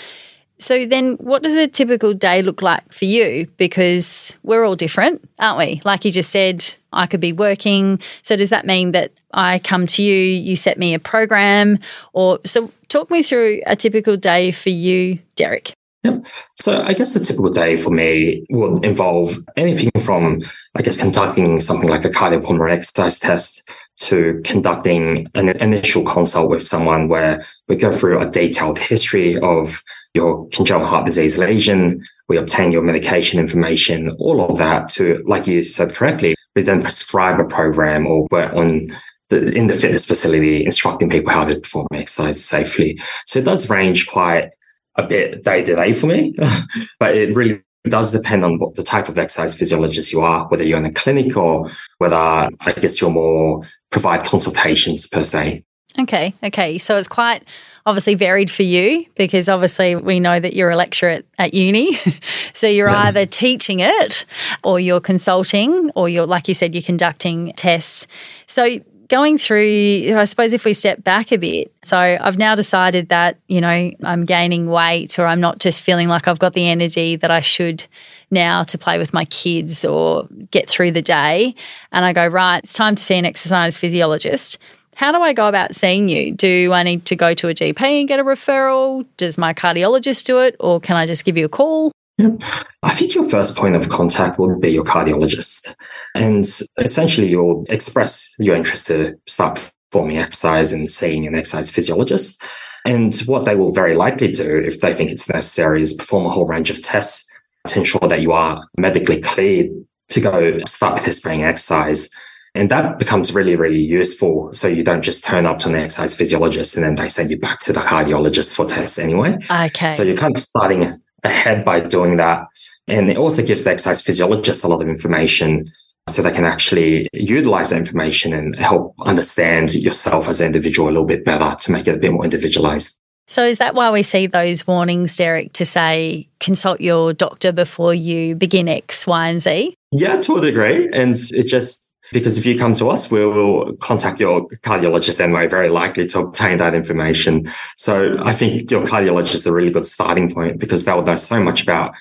So 0.59 0.85
then 0.85 1.13
what 1.13 1.41
does 1.41 1.55
a 1.55 1.67
typical 1.67 2.13
day 2.13 2.41
look 2.41 2.61
like 2.61 2.91
for 2.91 3.05
you? 3.05 3.47
Because 3.57 4.35
we're 4.43 4.65
all 4.65 4.75
different, 4.75 5.27
aren't 5.39 5.57
we? 5.57 5.81
Like 5.85 6.03
you 6.05 6.11
just 6.11 6.29
said, 6.29 6.73
I 6.91 7.07
could 7.07 7.21
be 7.21 7.33
working. 7.33 7.99
So 8.23 8.35
does 8.35 8.49
that 8.49 8.65
mean 8.65 8.91
that 8.91 9.11
I 9.33 9.59
come 9.59 9.87
to 9.87 10.03
you, 10.03 10.15
you 10.15 10.55
set 10.55 10.77
me 10.77 10.93
a 10.93 10.99
program 10.99 11.79
or 12.13 12.39
so 12.45 12.71
talk 12.89 13.09
me 13.09 13.23
through 13.23 13.61
a 13.65 13.75
typical 13.75 14.17
day 14.17 14.51
for 14.51 14.69
you, 14.69 15.19
Derek. 15.35 15.73
Yep. 16.03 16.25
So 16.55 16.81
I 16.81 16.93
guess 16.93 17.15
a 17.15 17.23
typical 17.23 17.49
day 17.49 17.75
for 17.75 17.91
me 17.91 18.45
would 18.49 18.83
involve 18.83 19.37
anything 19.57 19.91
from, 19.99 20.41
I 20.75 20.81
guess, 20.81 21.01
conducting 21.01 21.59
something 21.59 21.89
like 21.89 22.05
a 22.05 22.09
cardiopulmonary 22.09 22.71
exercise 22.71 23.19
test 23.19 23.69
to 23.99 24.41
conducting 24.45 25.27
an 25.35 25.49
initial 25.61 26.05
consult 26.05 26.49
with 26.49 26.65
someone 26.65 27.09
where 27.09 27.45
we 27.67 27.75
go 27.75 27.91
through 27.91 28.21
a 28.21 28.29
detailed 28.29 28.79
history 28.79 29.37
of 29.39 29.83
your 30.13 30.47
congenital 30.49 30.87
heart 30.87 31.05
disease 31.05 31.37
lesion. 31.37 32.03
We 32.27 32.37
obtain 32.37 32.71
your 32.71 32.83
medication 32.83 33.39
information, 33.39 34.09
all 34.19 34.49
of 34.49 34.57
that 34.59 34.89
to, 34.89 35.23
like 35.25 35.47
you 35.47 35.63
said 35.63 35.93
correctly, 35.93 36.35
we 36.55 36.61
then 36.61 36.81
prescribe 36.81 37.39
a 37.39 37.45
program 37.45 38.05
or 38.07 38.27
we're 38.31 38.51
on 38.53 38.87
the, 39.29 39.49
in 39.49 39.67
the 39.67 39.73
fitness 39.73 40.05
facility 40.05 40.65
instructing 40.65 41.09
people 41.09 41.31
how 41.31 41.45
to 41.45 41.55
perform 41.55 41.87
exercise 41.93 42.43
safely. 42.43 42.99
So 43.25 43.39
it 43.39 43.45
does 43.45 43.69
range 43.69 44.07
quite 44.07 44.49
a 44.95 45.03
bit 45.03 45.43
day 45.43 45.63
to 45.63 45.75
day 45.75 45.93
for 45.93 46.07
me, 46.07 46.35
but 46.99 47.15
it 47.15 47.35
really 47.35 47.61
does 47.87 48.11
depend 48.11 48.43
on 48.43 48.59
what 48.59 48.75
the 48.75 48.83
type 48.83 49.07
of 49.07 49.17
exercise 49.17 49.57
physiologist 49.57 50.11
you 50.11 50.21
are, 50.21 50.47
whether 50.49 50.63
you're 50.63 50.79
in 50.79 50.85
a 50.85 50.93
clinic 50.93 51.37
or 51.37 51.71
whether 51.99 52.15
I 52.15 52.49
guess 52.75 52.99
you're 52.99 53.11
more 53.11 53.63
provide 53.91 54.25
consultations 54.25 55.07
per 55.07 55.23
se. 55.23 55.63
Okay, 55.97 56.35
okay. 56.43 56.77
So 56.77 56.97
it's 56.97 57.07
quite 57.07 57.43
obviously 57.89 58.15
varied 58.15 58.51
for 58.51 58.63
you 58.63 59.05
because 59.15 59.49
obviously 59.49 59.95
we 59.95 60.19
know 60.19 60.39
that 60.39 60.53
you're 60.53 60.69
a 60.69 60.75
lecturer 60.75 61.09
at, 61.09 61.25
at 61.37 61.53
uni. 61.53 61.97
so 62.53 62.67
you're 62.67 62.89
yeah. 62.89 63.07
either 63.07 63.25
teaching 63.25 63.79
it 63.79 64.25
or 64.63 64.79
you're 64.79 65.01
consulting 65.01 65.89
or 65.95 66.07
you're, 66.07 66.27
like 66.27 66.47
you 66.47 66.53
said, 66.53 66.75
you're 66.75 66.81
conducting 66.83 67.51
tests. 67.53 68.07
So 68.47 68.79
going 69.07 69.39
through, 69.39 70.15
I 70.15 70.23
suppose 70.25 70.53
if 70.53 70.63
we 70.65 70.73
step 70.73 71.03
back 71.03 71.31
a 71.31 71.37
bit, 71.37 71.73
so 71.81 71.97
I've 71.97 72.37
now 72.37 72.55
decided 72.55 73.09
that, 73.09 73.39
you 73.47 73.59
know, 73.59 73.91
I'm 74.03 74.25
gaining 74.25 74.67
weight 74.67 75.17
or 75.17 75.25
I'm 75.25 75.41
not 75.41 75.59
just 75.59 75.81
feeling 75.81 76.07
like 76.07 76.27
I've 76.27 76.39
got 76.39 76.53
the 76.53 76.69
energy 76.69 77.15
that 77.15 77.31
I 77.31 77.41
should 77.41 77.83
now 78.31 78.61
to 78.63 78.77
play 78.77 78.99
with 78.99 79.11
my 79.11 79.25
kids 79.25 79.83
or 79.83 80.27
get 80.51 80.69
through 80.69 80.91
the 80.91 81.01
day. 81.01 81.55
And 81.91 82.05
I 82.05 82.13
go, 82.13 82.27
right, 82.27 82.63
it's 82.63 82.73
time 82.73 82.93
to 82.95 83.03
see 83.03 83.15
an 83.15 83.25
exercise 83.25 83.77
physiologist. 83.77 84.59
How 84.99 85.13
do 85.13 85.21
I 85.21 85.31
go 85.31 85.47
about 85.47 85.73
seeing 85.73 86.09
you? 86.09 86.33
Do 86.33 86.73
I 86.73 86.83
need 86.83 87.05
to 87.05 87.15
go 87.15 87.33
to 87.33 87.47
a 87.47 87.53
GP 87.53 87.81
and 87.81 88.05
get 88.05 88.19
a 88.19 88.23
referral? 88.25 89.05
Does 89.15 89.37
my 89.37 89.53
cardiologist 89.53 90.25
do 90.25 90.41
it? 90.41 90.57
Or 90.59 90.81
can 90.81 90.97
I 90.97 91.05
just 91.05 91.23
give 91.23 91.37
you 91.37 91.45
a 91.45 91.49
call? 91.49 91.93
Yep. 92.17 92.41
I 92.83 92.89
think 92.89 93.15
your 93.15 93.29
first 93.29 93.57
point 93.57 93.77
of 93.77 93.87
contact 93.87 94.37
would 94.39 94.59
be 94.59 94.71
your 94.71 94.83
cardiologist. 94.83 95.73
And 96.15 96.45
essentially, 96.75 97.29
you'll 97.29 97.63
express 97.69 98.35
your 98.39 98.57
interest 98.57 98.87
to 98.87 99.15
start 99.25 99.71
performing 99.89 100.17
exercise 100.17 100.73
and 100.73 100.91
seeing 100.91 101.25
an 101.25 101.33
exercise 101.33 101.71
physiologist. 101.71 102.43
And 102.83 103.17
what 103.19 103.45
they 103.45 103.55
will 103.55 103.71
very 103.71 103.95
likely 103.95 104.33
do, 104.33 104.57
if 104.57 104.81
they 104.81 104.93
think 104.93 105.11
it's 105.11 105.29
necessary, 105.29 105.81
is 105.81 105.93
perform 105.93 106.25
a 106.25 106.29
whole 106.29 106.45
range 106.45 106.69
of 106.69 106.83
tests 106.83 107.25
to 107.67 107.79
ensure 107.79 108.09
that 108.09 108.21
you 108.21 108.33
are 108.33 108.67
medically 108.77 109.21
cleared 109.21 109.67
to 110.09 110.19
go 110.19 110.57
start 110.67 110.95
participating 110.95 111.39
in 111.39 111.47
exercise. 111.47 112.09
And 112.55 112.69
that 112.71 112.97
becomes 112.97 113.33
really, 113.33 113.55
really 113.55 113.81
useful. 113.81 114.53
So 114.53 114.67
you 114.67 114.83
don't 114.83 115.03
just 115.03 115.23
turn 115.23 115.45
up 115.45 115.59
to 115.59 115.69
an 115.69 115.75
exercise 115.75 116.15
physiologist 116.15 116.75
and 116.75 116.83
then 116.83 116.95
they 116.95 117.09
send 117.09 117.29
you 117.29 117.39
back 117.39 117.59
to 117.61 117.73
the 117.73 117.79
cardiologist 117.79 118.55
for 118.55 118.65
tests 118.65 118.97
anyway. 118.97 119.37
Okay. 119.49 119.89
So 119.89 120.03
you're 120.03 120.17
kind 120.17 120.35
of 120.35 120.41
starting 120.41 120.99
ahead 121.23 121.63
by 121.63 121.79
doing 121.81 122.17
that. 122.17 122.47
And 122.87 123.09
it 123.09 123.17
also 123.17 123.45
gives 123.45 123.63
the 123.63 123.71
exercise 123.71 124.01
physiologist 124.01 124.63
a 124.63 124.67
lot 124.67 124.81
of 124.81 124.89
information 124.89 125.65
so 126.09 126.23
they 126.23 126.31
can 126.31 126.45
actually 126.45 127.07
utilize 127.13 127.69
that 127.69 127.77
information 127.77 128.33
and 128.33 128.55
help 128.55 128.95
understand 129.01 129.75
yourself 129.75 130.27
as 130.27 130.41
an 130.41 130.47
individual 130.47 130.89
a 130.89 130.91
little 130.91 131.05
bit 131.05 131.23
better 131.23 131.55
to 131.55 131.71
make 131.71 131.87
it 131.87 131.95
a 131.95 131.99
bit 131.99 132.11
more 132.11 132.23
individualized. 132.23 132.99
So, 133.27 133.43
is 133.43 133.59
that 133.59 133.75
why 133.75 133.91
we 133.91 134.01
see 134.01 134.25
those 134.25 134.65
warnings, 134.65 135.15
Derek, 135.15 135.53
to 135.53 135.65
say 135.65 136.27
consult 136.39 136.81
your 136.81 137.13
doctor 137.13 137.51
before 137.51 137.93
you 137.93 138.33
begin 138.33 138.67
X, 138.67 139.05
Y, 139.05 139.29
and 139.29 139.39
Z? 139.39 139.75
Yeah, 139.91 140.19
to 140.21 140.37
a 140.37 140.41
degree. 140.41 140.89
And 140.91 141.15
it 141.31 141.43
just 141.43 141.88
because 142.11 142.37
if 142.37 142.45
you 142.45 142.57
come 142.57 142.73
to 142.75 142.89
us, 142.89 143.11
we 143.11 143.25
will 143.25 143.75
contact 143.77 144.19
your 144.19 144.47
cardiologist 144.63 145.33
we're 145.33 145.47
very 145.47 145.69
likely 145.69 146.05
to 146.07 146.19
obtain 146.19 146.57
that 146.57 146.73
information. 146.73 147.51
So 147.77 148.17
I 148.23 148.33
think 148.33 148.71
your 148.71 148.83
cardiologist 148.83 149.35
is 149.35 149.47
a 149.47 149.53
really 149.53 149.71
good 149.71 149.85
starting 149.85 150.31
point 150.31 150.59
because 150.59 150.85
they'll 150.85 151.03
know 151.03 151.15
so 151.15 151.41
much 151.41 151.63
about 151.63 151.93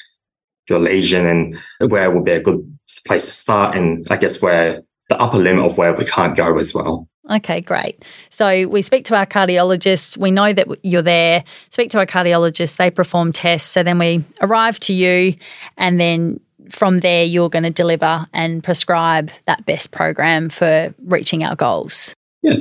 your 0.69 0.79
lesion 0.79 1.27
and 1.27 1.91
where 1.91 2.11
would 2.11 2.25
be 2.25 2.33
a 2.33 2.41
good 2.41 2.79
place 3.07 3.25
to 3.27 3.31
start. 3.31 3.77
And 3.77 4.07
I 4.11 4.17
guess 4.17 4.41
where 4.43 4.83
the 5.09 5.21
upper 5.21 5.39
limit 5.39 5.65
of 5.65 5.79
where 5.79 5.95
we 5.95 6.05
can't 6.05 6.37
go 6.37 6.59
as 6.59 6.75
well. 6.75 7.09
Okay, 7.31 7.61
great. 7.61 8.07
So 8.31 8.67
we 8.69 8.81
speak 8.81 9.05
to 9.07 9.17
our 9.17 9.27
cardiologists. 9.27 10.17
We 10.17 10.31
know 10.31 10.53
that 10.55 10.67
you're 10.83 11.03
there. 11.03 11.45
Speak 11.69 11.91
to 11.91 11.99
our 11.99 12.07
cardiologist. 12.07 12.77
They 12.77 12.91
perform 12.91 13.33
tests. 13.33 13.69
So 13.69 13.83
then 13.83 13.99
we 13.99 14.25
arrive 14.41 14.79
to 14.81 14.95
you, 14.95 15.35
and 15.77 16.01
then 16.01 16.41
from 16.71 17.01
there, 17.01 17.25
you're 17.25 17.49
going 17.49 17.65
to 17.65 17.71
deliver 17.71 18.27
and 18.33 18.63
prescribe 18.63 19.31
that 19.47 19.67
best 19.67 19.91
program 19.91 20.49
for 20.49 20.95
reaching 21.05 21.45
our 21.45 21.57
goals. 21.57 22.15
Yeah, 22.43 22.55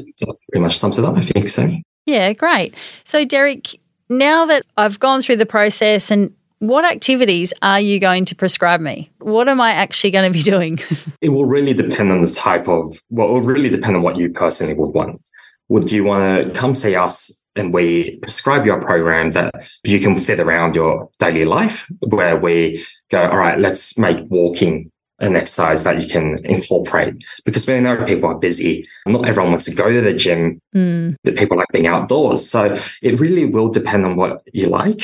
pretty 0.50 0.62
much 0.62 0.78
sums 0.78 0.98
it 0.98 1.06
up, 1.06 1.18
I 1.18 1.22
think 1.22 1.50
so. 1.50 1.70
Yeah, 2.06 2.34
great. 2.34 2.74
So, 3.04 3.26
Derek, 3.26 3.80
now 4.10 4.46
that 4.46 4.66
I've 4.78 5.00
gone 5.00 5.22
through 5.22 5.36
the 5.38 5.46
process 5.46 6.10
and 6.10 6.34
what 6.60 6.86
activities 6.86 7.54
are 7.62 7.80
you 7.80 8.00
going 8.00 8.26
to 8.26 8.36
prescribe 8.36 8.82
me? 8.82 9.12
What 9.20 9.48
am 9.48 9.62
I 9.62 9.72
actually 9.72 10.12
going 10.12 10.32
to 10.32 10.34
be 10.34 10.42
doing? 10.52 10.80
it 11.22 11.30
will 11.30 11.46
really 11.46 11.74
depend 11.74 12.12
on 12.12 12.22
the 12.22 12.32
type 12.32 12.68
of, 12.68 13.02
well, 13.10 13.28
it 13.28 13.32
will 13.32 13.42
really 13.42 13.70
depend 13.70 13.96
on 13.96 14.02
what 14.02 14.18
you 14.18 14.32
personally 14.32 14.74
would 14.74 14.94
want. 14.94 15.22
Would 15.70 15.92
you 15.92 16.04
want 16.06 16.48
to 16.48 16.54
come 16.54 16.74
see 16.74 16.96
us 16.96 17.44
and 17.58 17.74
we 17.74 18.18
prescribe 18.20 18.66
your 18.66 18.82
program 18.82 19.32
that 19.32 19.54
you 19.84 20.00
can 20.00 20.16
fit 20.16 20.40
around 20.40 20.76
your 20.76 21.10
daily 21.20 21.46
life 21.46 21.88
where 22.02 22.38
we 22.38 22.86
go, 23.10 23.30
all 23.30 23.38
right, 23.38 23.58
let's 23.58 23.98
make 23.98 24.18
walking 24.30 24.92
an 25.20 25.36
exercise 25.36 25.84
that 25.84 26.00
you 26.02 26.08
can 26.08 26.38
incorporate 26.46 27.24
because 27.44 27.68
we 27.68 27.80
know 27.80 28.06
people 28.06 28.30
are 28.30 28.40
busy. 28.40 28.86
Not 29.08 29.28
everyone 29.28 29.52
wants 29.52 29.66
to 29.66 29.76
go 29.76 29.92
to 29.92 30.02
the 30.02 30.14
gym. 30.14 30.60
Mm. 30.76 31.16
That 31.24 31.38
people 31.38 31.58
like 31.58 31.68
being 31.74 31.88
outdoors. 31.88 32.48
So 32.48 32.80
it 33.02 33.20
really 33.20 33.46
will 33.46 33.70
depend 33.70 34.06
on 34.06 34.16
what 34.16 34.42
you 34.54 34.68
like. 34.68 35.02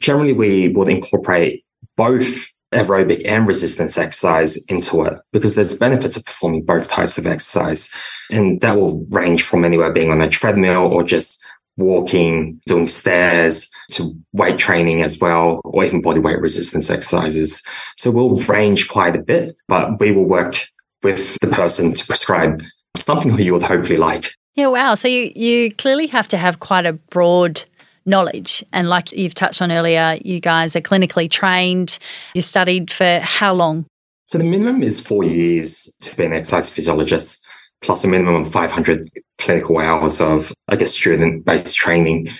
Generally, 0.00 0.34
we 0.34 0.68
would 0.68 0.88
incorporate 0.88 1.64
both 1.96 2.50
aerobic 2.74 3.22
and 3.24 3.46
resistance 3.46 3.96
exercise 3.96 4.62
into 4.66 5.04
it 5.04 5.14
because 5.32 5.54
there's 5.54 5.78
benefits 5.78 6.16
of 6.16 6.24
performing 6.24 6.64
both 6.64 6.90
types 6.90 7.16
of 7.16 7.26
exercise. 7.26 7.94
And 8.30 8.60
that 8.60 8.76
will 8.76 9.06
range 9.10 9.42
from 9.44 9.64
anywhere 9.64 9.92
being 9.92 10.10
on 10.10 10.20
a 10.20 10.28
treadmill 10.28 10.82
or 10.82 11.04
just 11.04 11.43
walking, 11.76 12.60
doing 12.66 12.86
stairs 12.86 13.70
to 13.92 14.12
weight 14.32 14.58
training 14.58 15.02
as 15.02 15.18
well, 15.18 15.60
or 15.64 15.84
even 15.84 16.02
body 16.02 16.20
weight 16.20 16.40
resistance 16.40 16.90
exercises. 16.90 17.62
So 17.96 18.10
we'll 18.10 18.38
range 18.46 18.88
quite 18.88 19.16
a 19.16 19.22
bit, 19.22 19.54
but 19.68 19.98
we 19.98 20.12
will 20.12 20.28
work 20.28 20.56
with 21.02 21.38
the 21.40 21.48
person 21.48 21.92
to 21.94 22.06
prescribe 22.06 22.62
something 22.96 23.30
who 23.30 23.42
you 23.42 23.52
would 23.52 23.62
hopefully 23.62 23.98
like. 23.98 24.34
Yeah, 24.54 24.68
wow. 24.68 24.94
So 24.94 25.08
you, 25.08 25.32
you 25.34 25.74
clearly 25.74 26.06
have 26.08 26.28
to 26.28 26.36
have 26.36 26.60
quite 26.60 26.86
a 26.86 26.92
broad 26.92 27.64
knowledge. 28.06 28.64
And 28.72 28.88
like 28.88 29.12
you've 29.12 29.34
touched 29.34 29.60
on 29.60 29.72
earlier, 29.72 30.18
you 30.24 30.40
guys 30.40 30.76
are 30.76 30.80
clinically 30.80 31.30
trained. 31.30 31.98
You 32.34 32.42
studied 32.42 32.90
for 32.90 33.20
how 33.20 33.54
long? 33.54 33.86
So 34.26 34.38
the 34.38 34.44
minimum 34.44 34.82
is 34.82 35.06
four 35.06 35.24
years 35.24 35.94
to 36.00 36.16
be 36.16 36.24
an 36.24 36.32
exercise 36.32 36.70
physiologist. 36.70 37.43
Plus 37.84 38.04
a 38.04 38.08
minimum 38.08 38.36
of 38.36 38.50
500 38.50 39.08
clinical 39.38 39.78
hours 39.78 40.20
of, 40.20 40.52
I 40.68 40.76
guess, 40.76 40.92
student 40.92 41.44
based 41.44 41.76
training 41.76 42.30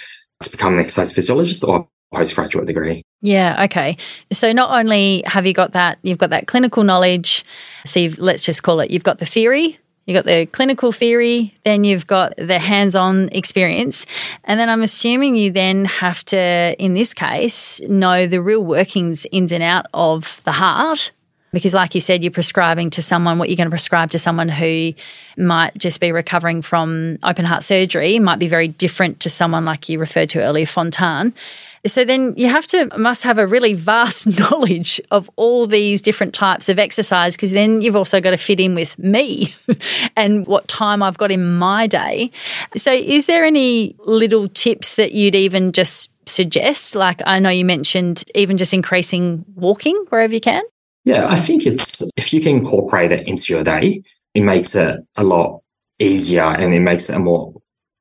to 0.42 0.50
become 0.50 0.74
an 0.74 0.80
exercise 0.80 1.12
physiologist 1.12 1.62
or 1.64 1.86
postgraduate 2.12 2.66
degree. 2.66 3.02
Yeah, 3.20 3.64
okay. 3.64 3.96
So 4.32 4.52
not 4.52 4.70
only 4.70 5.22
have 5.26 5.46
you 5.46 5.52
got 5.52 5.72
that, 5.72 5.98
you've 6.02 6.18
got 6.18 6.30
that 6.30 6.46
clinical 6.46 6.82
knowledge. 6.82 7.44
So 7.84 8.08
let's 8.18 8.44
just 8.44 8.62
call 8.62 8.80
it, 8.80 8.90
you've 8.90 9.02
got 9.02 9.18
the 9.18 9.26
theory, 9.26 9.78
you've 10.06 10.14
got 10.14 10.24
the 10.24 10.46
clinical 10.46 10.92
theory, 10.92 11.54
then 11.64 11.84
you've 11.84 12.06
got 12.06 12.34
the 12.36 12.58
hands 12.58 12.96
on 12.96 13.28
experience. 13.32 14.06
And 14.44 14.58
then 14.58 14.70
I'm 14.70 14.82
assuming 14.82 15.36
you 15.36 15.50
then 15.50 15.84
have 15.86 16.22
to, 16.26 16.76
in 16.78 16.94
this 16.94 17.12
case, 17.12 17.80
know 17.82 18.26
the 18.26 18.40
real 18.40 18.64
workings 18.64 19.26
ins 19.32 19.52
and 19.52 19.62
out 19.62 19.86
of 19.92 20.40
the 20.44 20.52
heart 20.52 21.10
because, 21.54 21.72
like 21.72 21.94
you 21.94 22.00
said, 22.00 22.22
you're 22.22 22.30
prescribing 22.30 22.90
to 22.90 23.02
someone 23.02 23.38
what 23.38 23.48
you're 23.48 23.56
going 23.56 23.66
to 23.66 23.70
prescribe 23.70 24.10
to 24.10 24.18
someone 24.18 24.48
who 24.48 24.92
might 25.36 25.74
just 25.76 26.00
be 26.00 26.12
recovering 26.12 26.60
from 26.60 27.18
open 27.22 27.44
heart 27.44 27.62
surgery, 27.62 28.18
might 28.18 28.38
be 28.38 28.48
very 28.48 28.68
different 28.68 29.20
to 29.20 29.30
someone 29.30 29.64
like 29.64 29.88
you 29.88 29.98
referred 29.98 30.28
to 30.30 30.42
earlier, 30.42 30.66
Fontan. 30.66 31.34
So 31.86 32.04
then 32.04 32.32
you 32.36 32.48
have 32.48 32.66
to 32.68 32.88
must 32.96 33.24
have 33.24 33.38
a 33.38 33.46
really 33.46 33.74
vast 33.74 34.26
knowledge 34.38 35.00
of 35.10 35.30
all 35.36 35.66
these 35.66 36.00
different 36.00 36.32
types 36.32 36.68
of 36.68 36.78
exercise 36.78 37.36
because 37.36 37.52
then 37.52 37.82
you've 37.82 37.96
also 37.96 38.20
got 38.20 38.30
to 38.30 38.36
fit 38.36 38.58
in 38.58 38.74
with 38.74 38.98
me 38.98 39.54
and 40.16 40.46
what 40.46 40.66
time 40.66 41.02
I've 41.02 41.18
got 41.18 41.30
in 41.30 41.56
my 41.58 41.86
day. 41.86 42.30
So 42.74 42.92
is 42.92 43.26
there 43.26 43.44
any 43.44 43.96
little 43.98 44.48
tips 44.48 44.94
that 44.94 45.12
you'd 45.12 45.34
even 45.34 45.72
just 45.72 46.10
suggest? 46.26 46.96
Like 46.96 47.20
I 47.26 47.38
know 47.38 47.50
you 47.50 47.66
mentioned 47.66 48.24
even 48.34 48.56
just 48.56 48.72
increasing 48.72 49.44
walking 49.54 50.06
wherever 50.08 50.32
you 50.32 50.40
can. 50.40 50.62
Yeah, 51.04 51.26
I 51.28 51.36
think 51.36 51.66
it's 51.66 52.02
if 52.16 52.32
you 52.32 52.40
can 52.40 52.56
incorporate 52.56 53.12
it 53.12 53.28
into 53.28 53.52
your 53.52 53.62
day, 53.62 54.02
it 54.34 54.42
makes 54.42 54.74
it 54.74 55.00
a 55.16 55.24
lot 55.24 55.60
easier 55.98 56.42
and 56.42 56.72
it 56.72 56.80
makes 56.80 57.08
it 57.10 57.16
a 57.16 57.18
more 57.18 57.54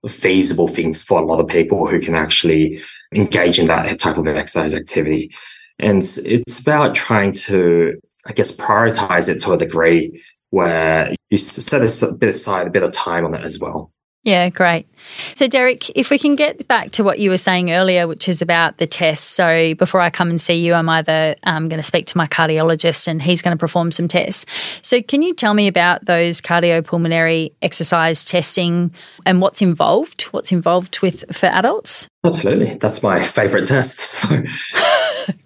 feasible 0.07 0.67
things 0.67 1.03
for 1.03 1.21
a 1.21 1.25
lot 1.25 1.39
of 1.39 1.47
people 1.47 1.87
who 1.87 1.99
can 1.99 2.15
actually 2.15 2.81
engage 3.13 3.59
in 3.59 3.67
that 3.67 3.99
type 3.99 4.17
of 4.17 4.27
exercise 4.27 4.73
activity. 4.73 5.31
And 5.79 6.01
it's 6.03 6.61
about 6.61 6.95
trying 6.95 7.33
to, 7.33 7.99
I 8.25 8.33
guess, 8.33 8.55
prioritize 8.55 9.29
it 9.29 9.41
to 9.41 9.51
a 9.51 9.57
degree 9.57 10.23
where 10.49 11.13
you 11.29 11.37
set 11.37 11.81
a 11.81 12.13
bit 12.13 12.29
aside 12.29 12.67
a 12.67 12.71
bit 12.71 12.83
of 12.83 12.93
time 12.93 13.25
on 13.25 13.33
it 13.33 13.43
as 13.43 13.59
well. 13.59 13.91
Yeah, 14.23 14.49
great. 14.49 14.87
So, 15.35 15.47
Derek, 15.47 15.89
if 15.97 16.09
we 16.09 16.17
can 16.17 16.35
get 16.35 16.65
back 16.69 16.91
to 16.91 17.03
what 17.03 17.19
you 17.19 17.29
were 17.29 17.37
saying 17.37 17.71
earlier, 17.71 18.07
which 18.07 18.29
is 18.29 18.41
about 18.41 18.77
the 18.77 18.87
tests. 18.87 19.27
So, 19.27 19.75
before 19.75 19.99
I 19.99 20.09
come 20.09 20.29
and 20.29 20.39
see 20.39 20.65
you, 20.65 20.73
I'm 20.73 20.87
either 20.87 21.35
um, 21.43 21.67
going 21.67 21.79
to 21.79 21.85
speak 21.85 22.05
to 22.07 22.17
my 22.17 22.25
cardiologist 22.27 23.09
and 23.09 23.21
he's 23.21 23.41
going 23.41 23.55
to 23.55 23.59
perform 23.59 23.91
some 23.91 24.07
tests. 24.07 24.45
So, 24.81 25.01
can 25.01 25.23
you 25.23 25.33
tell 25.33 25.53
me 25.53 25.67
about 25.67 26.05
those 26.05 26.39
cardiopulmonary 26.39 27.51
exercise 27.61 28.23
testing 28.23 28.93
and 29.25 29.41
what's 29.41 29.61
involved? 29.61 30.23
What's 30.31 30.53
involved 30.53 31.01
with 31.01 31.25
for 31.35 31.47
adults? 31.47 32.07
Absolutely. 32.23 32.77
That's 32.77 33.03
my 33.03 33.21
favorite 33.21 33.67
test. 33.67 34.23
So. 34.23 34.43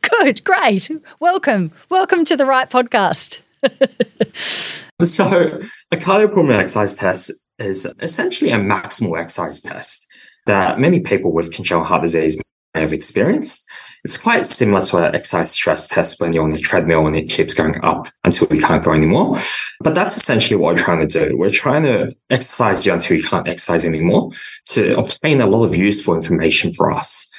Good, 0.01 0.43
great. 0.43 0.89
Welcome. 1.19 1.71
Welcome 1.89 2.25
to 2.25 2.37
the 2.37 2.45
right 2.45 2.69
podcast. 2.69 3.39
so, 5.03 5.61
a 5.91 5.97
cardiopulmonary 5.97 6.59
exercise 6.59 6.95
test 6.95 7.31
is 7.59 7.85
essentially 8.01 8.51
a 8.51 8.57
maximal 8.57 9.19
exercise 9.19 9.61
test 9.61 10.07
that 10.45 10.79
many 10.79 10.99
people 10.99 11.33
with 11.33 11.53
congenital 11.53 11.85
heart 11.85 12.01
disease 12.01 12.41
may 12.73 12.81
have 12.81 12.93
experienced. 12.93 13.65
It's 14.03 14.17
quite 14.17 14.45
similar 14.45 14.83
to 14.85 14.97
an 14.97 15.15
exercise 15.15 15.51
stress 15.51 15.87
test 15.87 16.21
when 16.21 16.31
you're 16.31 16.43
on 16.43 16.51
the 16.51 16.59
treadmill 16.59 17.07
and 17.07 17.15
it 17.15 17.29
keeps 17.29 17.53
going 17.53 17.83
up 17.83 18.07
until 18.23 18.47
you 18.55 18.61
can't 18.61 18.83
go 18.83 18.93
anymore. 18.93 19.39
But 19.81 19.95
that's 19.95 20.15
essentially 20.15 20.55
what 20.55 20.75
we're 20.75 20.83
trying 20.83 21.05
to 21.05 21.27
do. 21.27 21.37
We're 21.37 21.51
trying 21.51 21.83
to 21.83 22.09
exercise 22.29 22.85
you 22.85 22.93
until 22.93 23.17
you 23.17 23.23
can't 23.23 23.49
exercise 23.49 23.83
anymore 23.83 24.31
to 24.69 24.97
obtain 24.97 25.41
a 25.41 25.47
lot 25.47 25.65
of 25.65 25.75
useful 25.75 26.15
information 26.15 26.71
for 26.73 26.91
us. 26.91 27.31